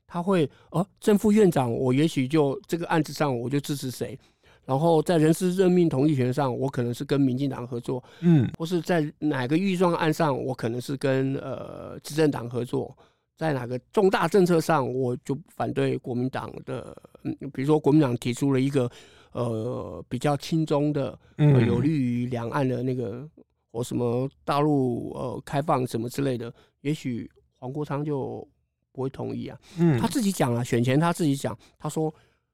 [0.08, 4.18] 他会，哦，正副院长，我也许就这个案子上我就支持谁，
[4.66, 12.98] 然后在人事任命同意权上，我可能是跟民进党合作，嗯，或是在哪个预算案上，我可能是跟呃执政党合作。
[13.42, 16.96] 在哪个重大政策上，我就反对国民党的。
[17.24, 18.88] 嗯，比如说国民党提出了一个
[19.32, 23.28] 呃比较轻松的，呃、有利于两岸的那个
[23.72, 27.28] 或什么大陆呃开放什么之类的，也许
[27.58, 28.48] 黄国昌就
[28.92, 29.60] 不会同意啊。
[29.80, 32.14] 嗯，他自己讲了，选前他自己讲，他说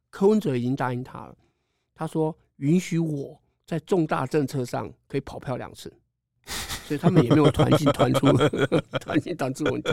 [0.09, 1.35] 柯文哲已经答应他了，
[1.93, 5.91] 他说允许我在重大政策上可以跑票两次。
[6.87, 8.27] 所以他们也没有团进团出，
[9.01, 9.91] 团进团出问题，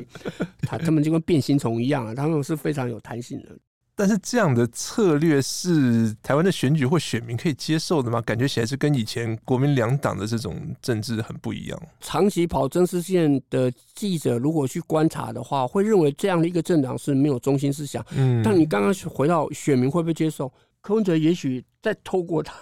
[0.62, 3.48] 他他们就跟变形虫一样啊，他们是非常有弹性的。
[3.96, 8.20] 但是这样的策略是台湾的选举或选民可以接受的吗？
[8.22, 11.83] 感觉起来是跟以前国民两党的这种政治很不一样。
[12.00, 18.05] 长期跑真实线的记者如果去观察的话，会认为这样的一个政党是没有中心思想。
[18.16, 20.53] 嗯，但你刚刚回到选民会不会接受？
[20.80, 22.53] 柯文哲也许再透过他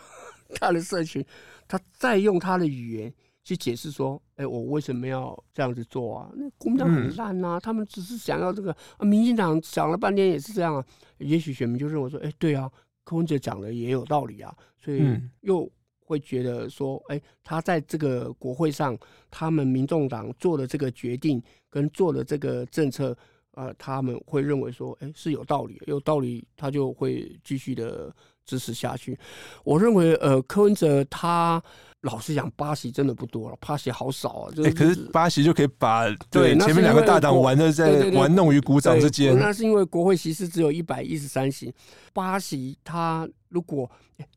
[0.57, 1.24] 他的社群，
[1.66, 3.12] 他再用他的语言
[3.45, 6.30] 去解释说：“哎、欸，我为什么要这样子做啊？
[6.34, 9.05] 那国民党很烂呐、啊，嗯、他们只是想要这个啊。
[9.05, 10.84] 民进党讲了半天也是这样啊。
[11.18, 12.70] 也许选民就认为说：哎、欸，对啊，
[13.05, 14.55] 柯文哲讲的也有道理啊。
[14.78, 15.03] 所以
[15.40, 15.70] 又
[16.05, 18.97] 会觉得说：哎、欸，他在这个国会上，
[19.30, 23.16] 他们民众党做的这个决定跟做的这个政策。”
[23.55, 28.11] 呃，他们会认为说，哎，是有道理，有道理，他就会继续的
[28.47, 29.18] 支持下去。
[29.62, 31.62] 我认为，呃，柯文哲他
[32.03, 34.53] 老实讲，巴西真的不多了，巴西好少啊。
[34.55, 39.36] 就是、可是巴西就可以把对前面两个大党玩的在玩弄于股掌之间。
[39.38, 41.74] 那是因为国会席次只有一百一十三席，
[42.12, 43.28] 巴西他。
[43.53, 43.86] 如果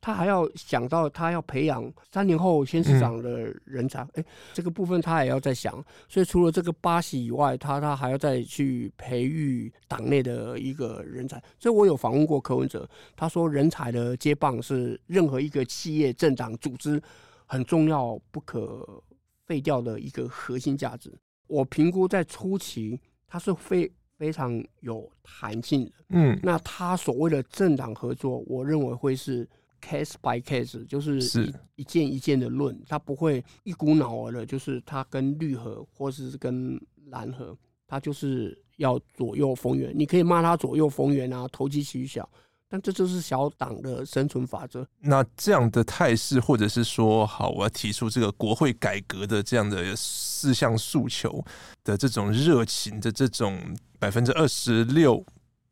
[0.01, 5.73] 他还要想到他要培养三年后先市长的人才，哎、嗯，这个部分他也要在想。
[6.09, 11.41] 所以除了这个巴西以外，他他还要再去培育党内的一个人才。
[11.57, 12.85] 所以我有访问过柯文哲，
[13.15, 17.01] 他说人才的接棒是任何一个企业、政党、组织
[17.45, 19.03] 很重要、不可
[19.45, 21.13] 废掉的一个核心价值。
[21.47, 23.91] 我评估在初期，它是非。
[24.17, 29.45] 非常有弹性的，嗯，那他所谓的政党合作，我认为会是
[29.81, 37.53] case by case，就是一一件一件的论，他不会一股脑儿的，就是他跟绿合或是跟蓝合，
[37.85, 39.91] 他就是要左右逢源。
[39.93, 42.25] 你可以骂他左右逢源啊，投机取巧。
[42.67, 44.87] 但这就是小党的生存法则。
[44.99, 51.43] 那这样的态势，或者是说，好，我要提出这个国会改革的这样的四项诉求
[51.83, 53.59] 的这种热情的这种
[53.99, 55.23] 百分之二十六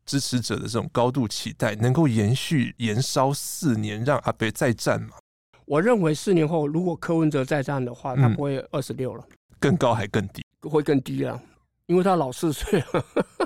[0.06, 5.16] 支持者的这种高度期待，能够延续延烧四年，让阿北再战吗？
[5.66, 9.26] 我认为四年后，如果柯文哲再战的话，他不会二十六了，
[9.58, 11.42] 更高还更低，会更低了，
[11.86, 13.04] 因为他老四岁了。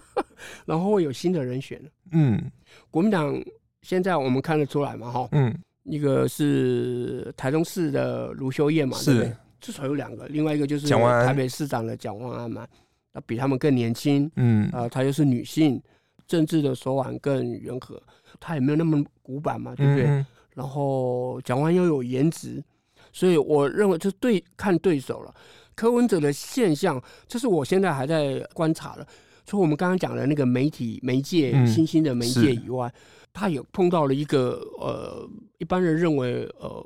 [0.64, 1.80] 然后会有新的人选。
[2.12, 2.50] 嗯，
[2.90, 3.40] 国民党
[3.82, 9.36] 现在我们看得出来嘛，哈，嗯，一个是台中市的卢修燕嘛，是对不对？
[9.60, 12.66] 至少有两个，另外一个就是台北市长的蒋万安嘛，
[13.12, 15.82] 那比他们更年轻，嗯，啊，她又是女性，
[16.26, 18.00] 政治的手腕更圆和，
[18.38, 20.06] 她也没有那么古板嘛，对不对？
[20.06, 22.62] 嗯、然后蒋万安又有颜值，
[23.12, 25.34] 所以我认为就对看对手了。
[25.74, 29.06] 柯文哲的现象，这是我现在还在观察的。
[29.48, 32.92] 除我们刚刚讲的那个媒体媒介、嗯、新兴的媒介以外，
[33.32, 35.26] 他也碰到了一个呃，
[35.56, 36.84] 一般人认为呃，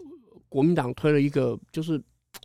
[0.49, 2.01] 国民党推了一个就是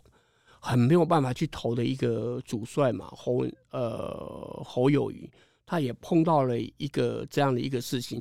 [0.58, 5.30] 很没有办法去投的一个主帅嘛，侯呃侯友谊，
[5.64, 8.20] 他也碰到了一个这样的一个事情。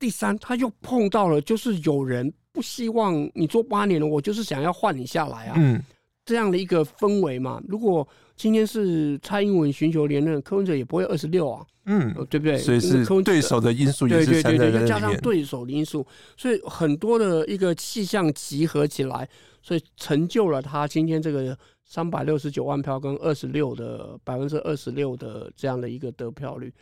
[0.00, 5.54] 第三，他又碰到了就是有人不希望你做八年了，我就是想要换你下来啊。
[5.56, 5.80] 嗯
[6.24, 8.06] 这样的一个氛围嘛，如果
[8.36, 12.58] 今天是蔡英文寻求连任，柯文哲也不会二十六啊，嗯，对不对？
[12.58, 16.04] 所以是对手的因素对对对，再加上对手的因素，
[16.36, 19.28] 所以很多的一个气象集合起来，
[19.62, 26.72] 所以成就了他今天这个三百六十九万票跟二十六的百分之二十六的这样的一个得票率。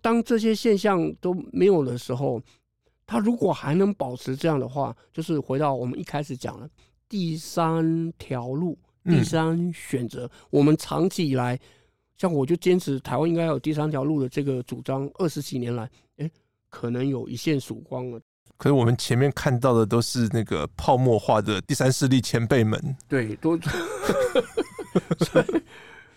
[0.00, 2.40] 当这些现象都没有的时候，
[3.04, 6.70] 他如果还能保持这样的话，就是回到我们一开始讲的
[7.08, 8.78] 第三条路。
[9.04, 11.58] 第三选择，嗯、我们长期以来，
[12.16, 16.30] 像我就坚持台湾应该有第三条路的这个主张，二十几年来，哎，
[16.68, 18.20] 可能有一线曙光了。
[18.56, 23.58] 可是我们前面看到的都是那个泡沫化的第三势力前辈们，对，都，
[25.18, 25.62] 所以，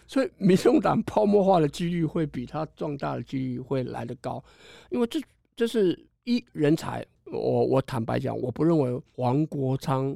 [0.06, 4.44] 所以民众党泡沫化的几率会比它壮大的几率会来得高，
[4.92, 5.20] 因为这
[5.56, 10.16] 这是一人才，我我坦白讲，我不认为黄国昌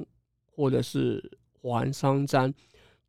[0.54, 1.20] 或者是。
[1.62, 2.52] 黄珊珊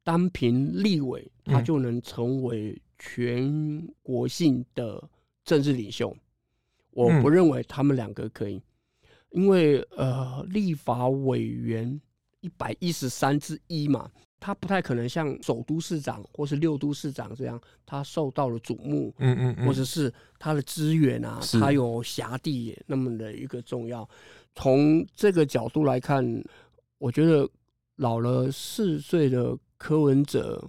[0.04, 5.02] 单凭立委，他就能成为全国性的
[5.44, 6.10] 政治领袖。
[6.10, 6.20] 嗯、
[6.92, 8.62] 我不认为他们两个可以，
[9.30, 12.02] 因为呃，立法委员
[12.42, 24.08] 一百一十三之一嘛，他不太可能像首都市长或是六都市长这样，他受到了瞩目，嗯嗯，嗯或者是他的资源啊，他有辖地那么的一个重要。
[24.56, 26.44] 从这个角度来看，
[26.98, 27.48] 我觉得。
[28.02, 30.68] 老了四岁的柯文哲，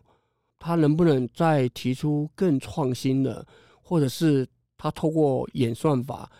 [0.58, 3.44] 他能不能再提出更创新的，
[3.80, 6.30] 或者是他透过演算法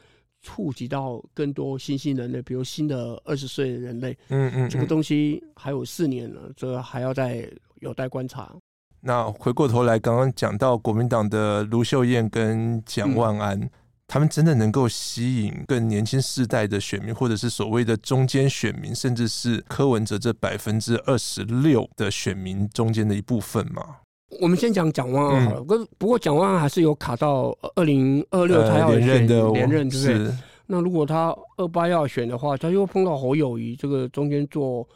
[0.43, 4.13] 触及到更多新兴人类，比如新的二十岁的人类？
[4.29, 8.55] 嗯，嗯嗯，这个东西还有四年了，这个还要再有待观察。
[9.01, 13.59] 那回过头来，刚刚讲到国民党的卢秀燕跟蒋万安。
[13.59, 13.71] 嗯
[14.13, 24.01] 他们真的能够吸引更年轻世代的选民，或者是所谓的中间选民，甚至是柯文哲这百分之二十六的选民中间的一部分吗？
[24.39, 25.65] 我们先讲蒋万安好了，
[25.97, 30.37] 不过蒋万安还是有卡到二零二六他要连任的连任，对不对？
[30.67, 34.87] 那如果他二八要选的话，他又碰到侯友谊，这个中间做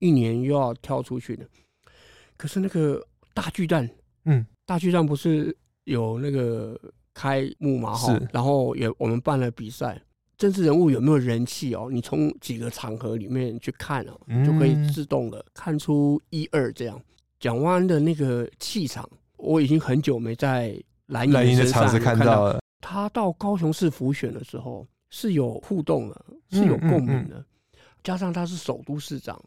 [0.00, 1.46] 一年又要跳出去的。
[2.36, 3.02] 可是那个
[3.32, 3.88] 大巨蛋，
[4.26, 6.78] 嗯，大巨蛋不是有那个
[7.16, 7.94] 开幕嘛？
[7.94, 9.98] 哈，然后也我们办了比赛，
[10.36, 11.88] 政治人物有没有人气哦？
[11.90, 17.00] 你从几个场合里面去看哦，就可以自动的看出一二这样。
[17.40, 19.08] 蒋万安的那个气场，
[19.38, 22.60] 我已经很久没在蓝营的场子看到了。
[22.82, 27.42] 他到高雄市府选的时候是有互动的，是有共鸣的，
[28.04, 29.42] 加上他是首都市长。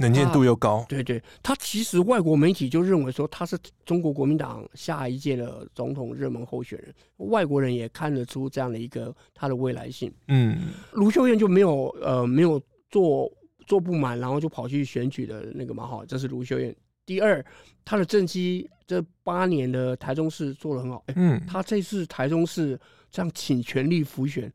[0.00, 10.12] 能见度又高，对对，他其实外国媒体就认为说他是中国国民党下一届的总统热门候选人，外国人也看得出这样的一个他的未来性。
[10.28, 13.28] 嗯，卢秀燕就没有呃没有做
[13.66, 16.74] 做不满，然后就跑去选举的那个嘛哈，这是卢秀燕。
[17.04, 17.44] 第二，
[17.84, 22.78] 他的政绩这八年的台中市做的很好，嗯，他这次台中市
[23.10, 24.52] 这样倾全力辅选，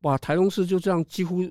[0.00, 1.44] 把台中市就这样几乎。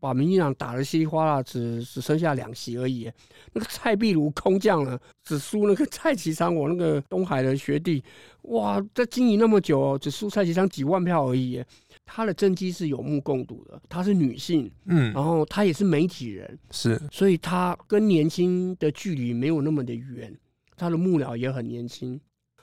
[0.00, 3.10] 把民进党打得稀里哗啦，只只剩下两席而已。
[3.52, 8.02] 那个蔡壁如空降了，只输那个蔡其昌，我那个东海的学弟，
[8.42, 11.64] 哇，在经营那么久，只输蔡其昌几万票而已。
[12.04, 20.34] 他的政绩是有目共睹的，她是女性，嗯，然后她也是媒体人，是，所以她跟年轻的距离没有那么的远，
[20.76, 22.18] 她的幕僚也很年轻，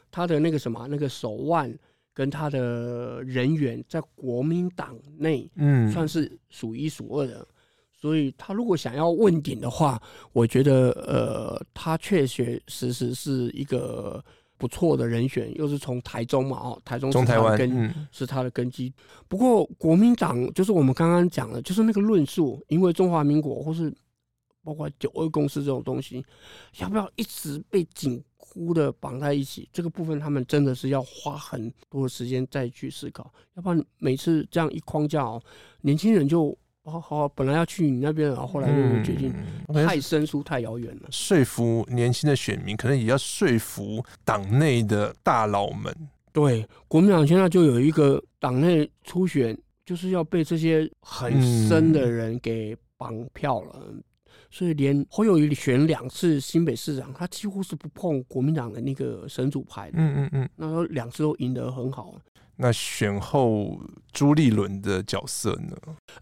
[0.09, 1.77] 她的那个什么那个手腕。
[2.15, 7.45] 跟他的人员在国民党内，嗯，算是数一数二的，
[7.91, 10.01] 所以他如果想要问鼎的话，
[10.31, 14.23] 我觉得，呃，他确确实实是一个
[14.57, 18.93] 不错的人选，又是从台中嘛，哦，台中是他的根，是他的根基。
[19.27, 23.93] 不过国民党就是我们刚刚讲的，就是那个论述，因为中华民国或是
[24.63, 26.25] 包括九二共识这种东西，
[26.79, 28.23] 要不要一直被紧？
[28.55, 35.41] 忽的绑在一起，这个部分他们真的是要花很多的时间再去思考，要不然每次这样一框架哦，
[35.81, 39.33] 年轻人就好好本来要去你那边，然后后来又决定
[39.85, 41.09] 太生疏太遥远了。
[41.11, 45.93] 说服年轻的选民，可能也要说服党内的大佬们。
[46.31, 53.81] 对，国民党现在就有一个党内初选，就是要被这些很深的人给绑票了。
[53.89, 54.01] 嗯
[54.49, 59.97] 所以连侯友宜选两次新北市长，他几乎是不碰国民党的那个神主牌的。
[59.97, 62.15] 嗯嗯嗯，那说两次都赢得很好。
[62.57, 63.77] 那选后
[64.13, 65.75] 朱立伦的角色呢？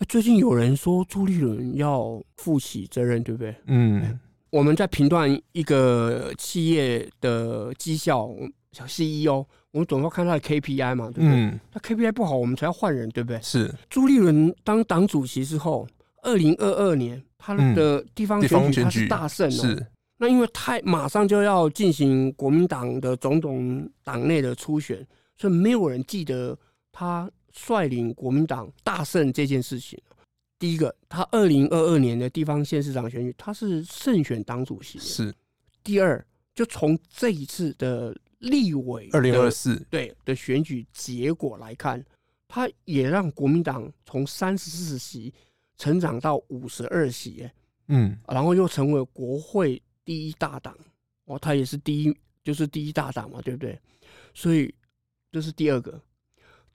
[0.09, 3.55] 最近有人说朱立伦要负起责任，对不对？
[3.67, 8.27] 嗯，我们在评断一个企业的绩效，
[8.71, 11.29] 小 CEO，我们总要看他的 KPI 嘛，对不对？
[11.29, 13.39] 嗯，那 KPI 不好，我们才要换人，对不对？
[13.39, 13.71] 是。
[13.87, 15.87] 朱立伦当党主席之后，
[16.23, 17.23] 二零二二年。
[17.45, 25.05] 他的地方选举他是大胜哦，是那因为太马上就要进行国民党的总统党内的初选，
[25.35, 26.57] 所以没有人记得
[26.93, 30.01] 他率领国民党大胜这件事情。
[30.57, 34.97] 第一个，他二零二二年的地方县市长选举，他是胜选党主席。
[34.99, 35.35] 是。
[35.83, 42.01] 第二，就从这一次的立委二零二四对的选举结果来看，
[42.47, 45.33] 他也让国民党从三十四席。
[45.77, 47.49] 成长到五十二席，
[47.87, 50.77] 嗯，然后又成为国会第一大党，
[51.25, 53.79] 哦，他也是第一，就是第一大党嘛，对不对？
[54.33, 54.73] 所以
[55.31, 55.99] 这是第二个，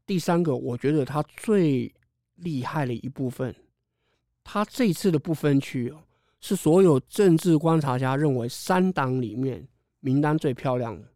[0.07, 1.93] 第三个，我觉得他最
[2.37, 3.55] 厉害的一部分，
[4.45, 6.03] 他这次的不分区哦，
[6.41, 9.67] 是所有政治观察家认为三党里面
[10.01, 11.09] 名单最漂亮的。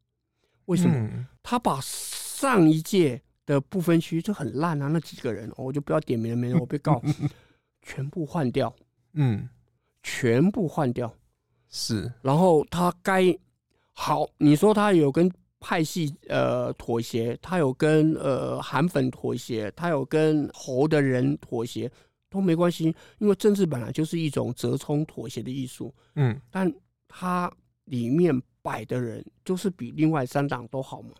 [0.66, 0.94] 为什么？
[0.96, 7.02] 嗯、他把上一届的不分区就很烂啊，那几个人，哦、我就不要点名了，没人我被告。
[7.82, 8.74] 全部换掉，
[9.12, 9.48] 嗯，
[10.02, 11.12] 全部换掉，
[11.68, 12.10] 是。
[12.22, 13.36] 然后他该
[13.92, 15.30] 好，你说他有跟
[15.60, 21.90] 派系呃妥协，他有跟呃韩粉妥协，他有跟侯的人妥协，
[22.30, 26.40] 都没关系，因为政治本来就是一种折冲妥协的艺术，嗯。
[26.50, 26.72] 但
[27.08, 27.52] 他
[27.84, 31.10] 里面摆的人就是比另外三党都好嘛，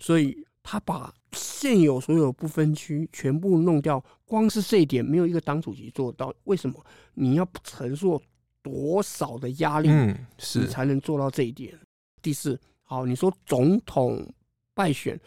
[0.00, 0.36] 所以。
[0.70, 6.30] 他把现有所有不分区全部弄掉，光是这一点没有一个党主席做到。
[6.44, 6.84] 为什么？
[7.14, 8.20] 你要承受
[8.62, 11.72] 多少的压力，嗯，是，你才能做到这一点？
[12.20, 14.30] 第四，好，你说总统
[14.74, 15.18] 败选，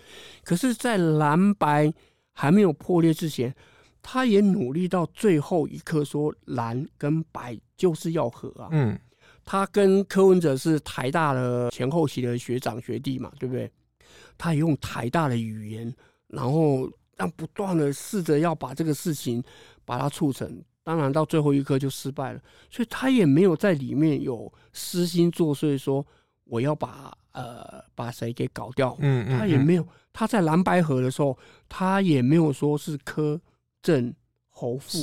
[0.43, 1.91] 可是，在蓝白
[2.33, 3.51] 还没有破裂之前，
[3.99, 8.69] 他也努力到最后一刻，说蓝跟白就是要和啊。
[8.69, 8.95] 嗯，
[9.43, 13.71] 他跟柯文哲是台大的前后期的学长学弟嘛，对不对？
[14.41, 15.93] 他也用台大的语言，
[16.29, 19.43] 然后让不断的试着要把这个事情
[19.85, 22.41] 把它促成，当然到最后一刻就失败了。
[22.67, 26.03] 所以他也没有在里面有私心作祟，说
[26.45, 28.97] 我要把呃把谁给搞掉。
[28.99, 29.87] 嗯，他也没有。
[30.11, 31.37] 他在蓝白河的时候，
[31.69, 33.39] 他也没有说是柯、
[33.83, 34.11] 郑、
[34.49, 34.97] 侯富，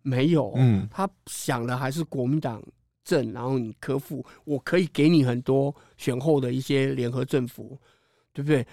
[0.00, 2.62] 没有，嗯，他想的还是国民党
[3.04, 7.78] 政，然后你柯副，我可以给你很多选后的一些联合政府，
[8.32, 8.66] 对不对？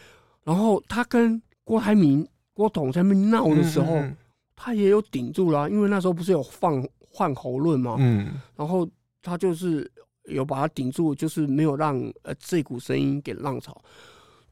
[0.44, 4.18] 然后他跟郭台铭、郭董在那边闹的时候，嗯嗯、
[4.56, 7.96] 他也有顶住了、啊，因为那时候不是有放换喉论嘛？
[8.00, 8.88] 嗯，然后
[9.22, 9.90] 他就是
[10.26, 13.80] 有把他顶住，就是没有让呃这股声音给浪潮。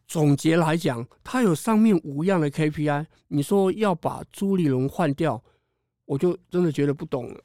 [0.08, 5.42] 总结来讲，他有上面五样的 KPI，你说要把朱立伦换掉，
[6.06, 7.36] 我就真的觉得不懂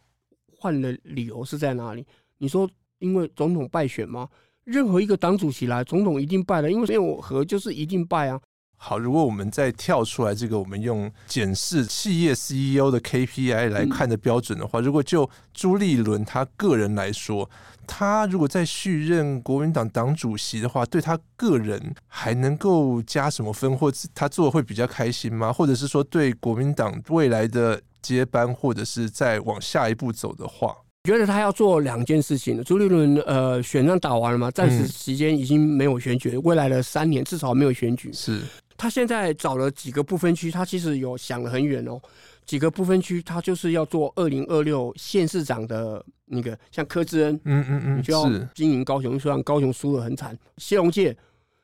[0.59, 2.07] 换的理由是在哪里？
[2.37, 4.29] 你说因为总统败选吗？
[4.65, 8.41] 任何一个党主席来，总统一定败了，因为没有和就是一定败啊。
[8.83, 17.51] 好，如果我们再跳出来，这个我们用检视企业 CEO 的 KPI 来看的标准的话，嗯、如果就朱立伦他个人来说，
[17.87, 25.53] 他如果再续任国民党党主席的话，对他个人还能够加什么分，或者他做的会比较开心吗？
[25.53, 30.75] 或者是说对国民党未来的接班，或者是再往下一步走的话？
[31.05, 32.63] 觉得他要做两件事情。
[32.63, 38.13] 朱立伦呃，选战打完了嘛，暂时时间已经没有选举，未来的三年至少没有选举。
[38.13, 38.41] 是
[38.77, 42.01] 他现在找了几个不分区，他其实有想得很远哦。
[42.45, 50.37] 几个不分区，他就是要做二零二六县市长的那个，像柯志恩，嗯嗯嗯，你就要经营高雄，虽然高雄输得很惨。
[50.59, 51.17] 谢龙介，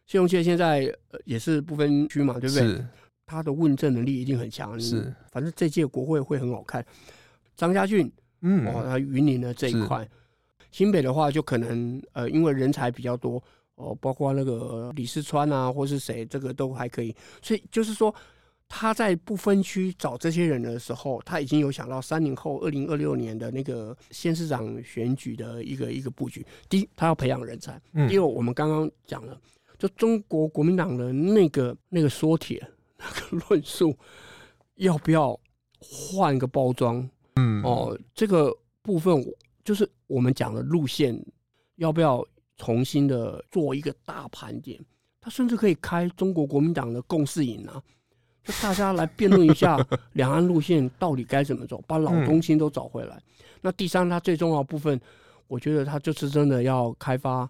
[0.07, 0.91] 谢龙介现在
[1.25, 2.85] 也是不分区嘛，对不对？
[3.27, 4.79] 他的问政能力一定很强。
[4.81, 6.85] 是，反正这届国会会很好看。
[7.55, 8.11] 张家俊。
[8.41, 10.09] 嗯，哦，那云林的这一块，
[10.71, 13.43] 新北的话就可能呃，因为人才比较多
[13.77, 17.15] 哦，包括那个李四川啊，或是谁，这个都还可以。
[17.43, 18.15] 所以就是说，
[18.69, 26.45] 他在不分区找这些人的时候，他已经有想到三年后二零二六年的那个县市长选举的一个一个布局。
[26.69, 29.41] 第一，他要培养人才；嗯、第二，我们刚刚讲了，
[29.79, 32.61] 就中国国民党的那个那个缩帖
[32.99, 33.97] 那个论述，
[34.77, 35.39] 要不要
[35.79, 37.09] 换个包装？
[37.37, 39.25] 嗯哦，这个部分
[39.65, 41.19] 就是我们讲的路线，
[41.77, 42.27] 要不要
[42.57, 44.79] 重新的做一个大盘点？
[45.21, 47.83] 他甚至可以开中国国民党的共识营啊，
[48.45, 49.77] 就大家来辩论一下
[50.13, 53.21] 两岸路线到底该怎么走，把老中青都找回来。
[53.61, 55.01] 那第三，他最重要的部分，
[55.49, 57.49] 我觉得他就是真的要开发，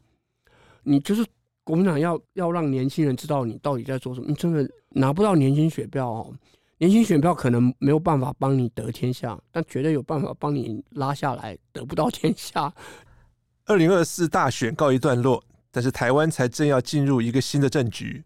[0.82, 1.24] 你就是
[1.64, 4.26] 国民党要要让年轻人知道你到底在做什么。
[4.28, 6.34] 你真的拿不到年轻选票哦。
[6.78, 12.70] 年轻选票可能没有办法帮你得天下，但绝对有办法帮你拉下来，得不到天下。
[13.64, 18.22] 二零二四大选告一段落，但是台湾才正要进入一个新的政局。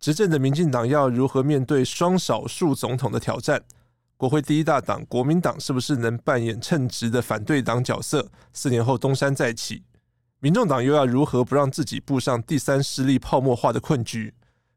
[0.00, 3.62] 执政的民进党要如何面对双少数总统的挑战？
[4.16, 8.30] 国会第一大党国民党是不是能扮演称职的反对党角色？
[8.54, 9.82] 四年后东山再起，
[10.40, 14.32] 民众党又要如何不让自己步上第三势力泡沫化的困局？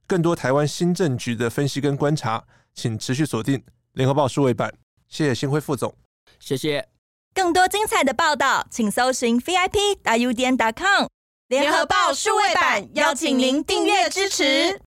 [0.06, 2.44] 更多台湾新政局的分析跟观察。
[2.76, 3.64] 请持续锁定
[3.94, 4.72] 联合报数位版，
[5.08, 5.96] 谢谢新辉副总，
[6.40, 6.88] 谢谢。
[7.34, 11.08] 更多精彩的报道，请搜寻 VIP 大 U 点 com
[11.48, 14.82] 联合报数位版，邀请您订阅支持。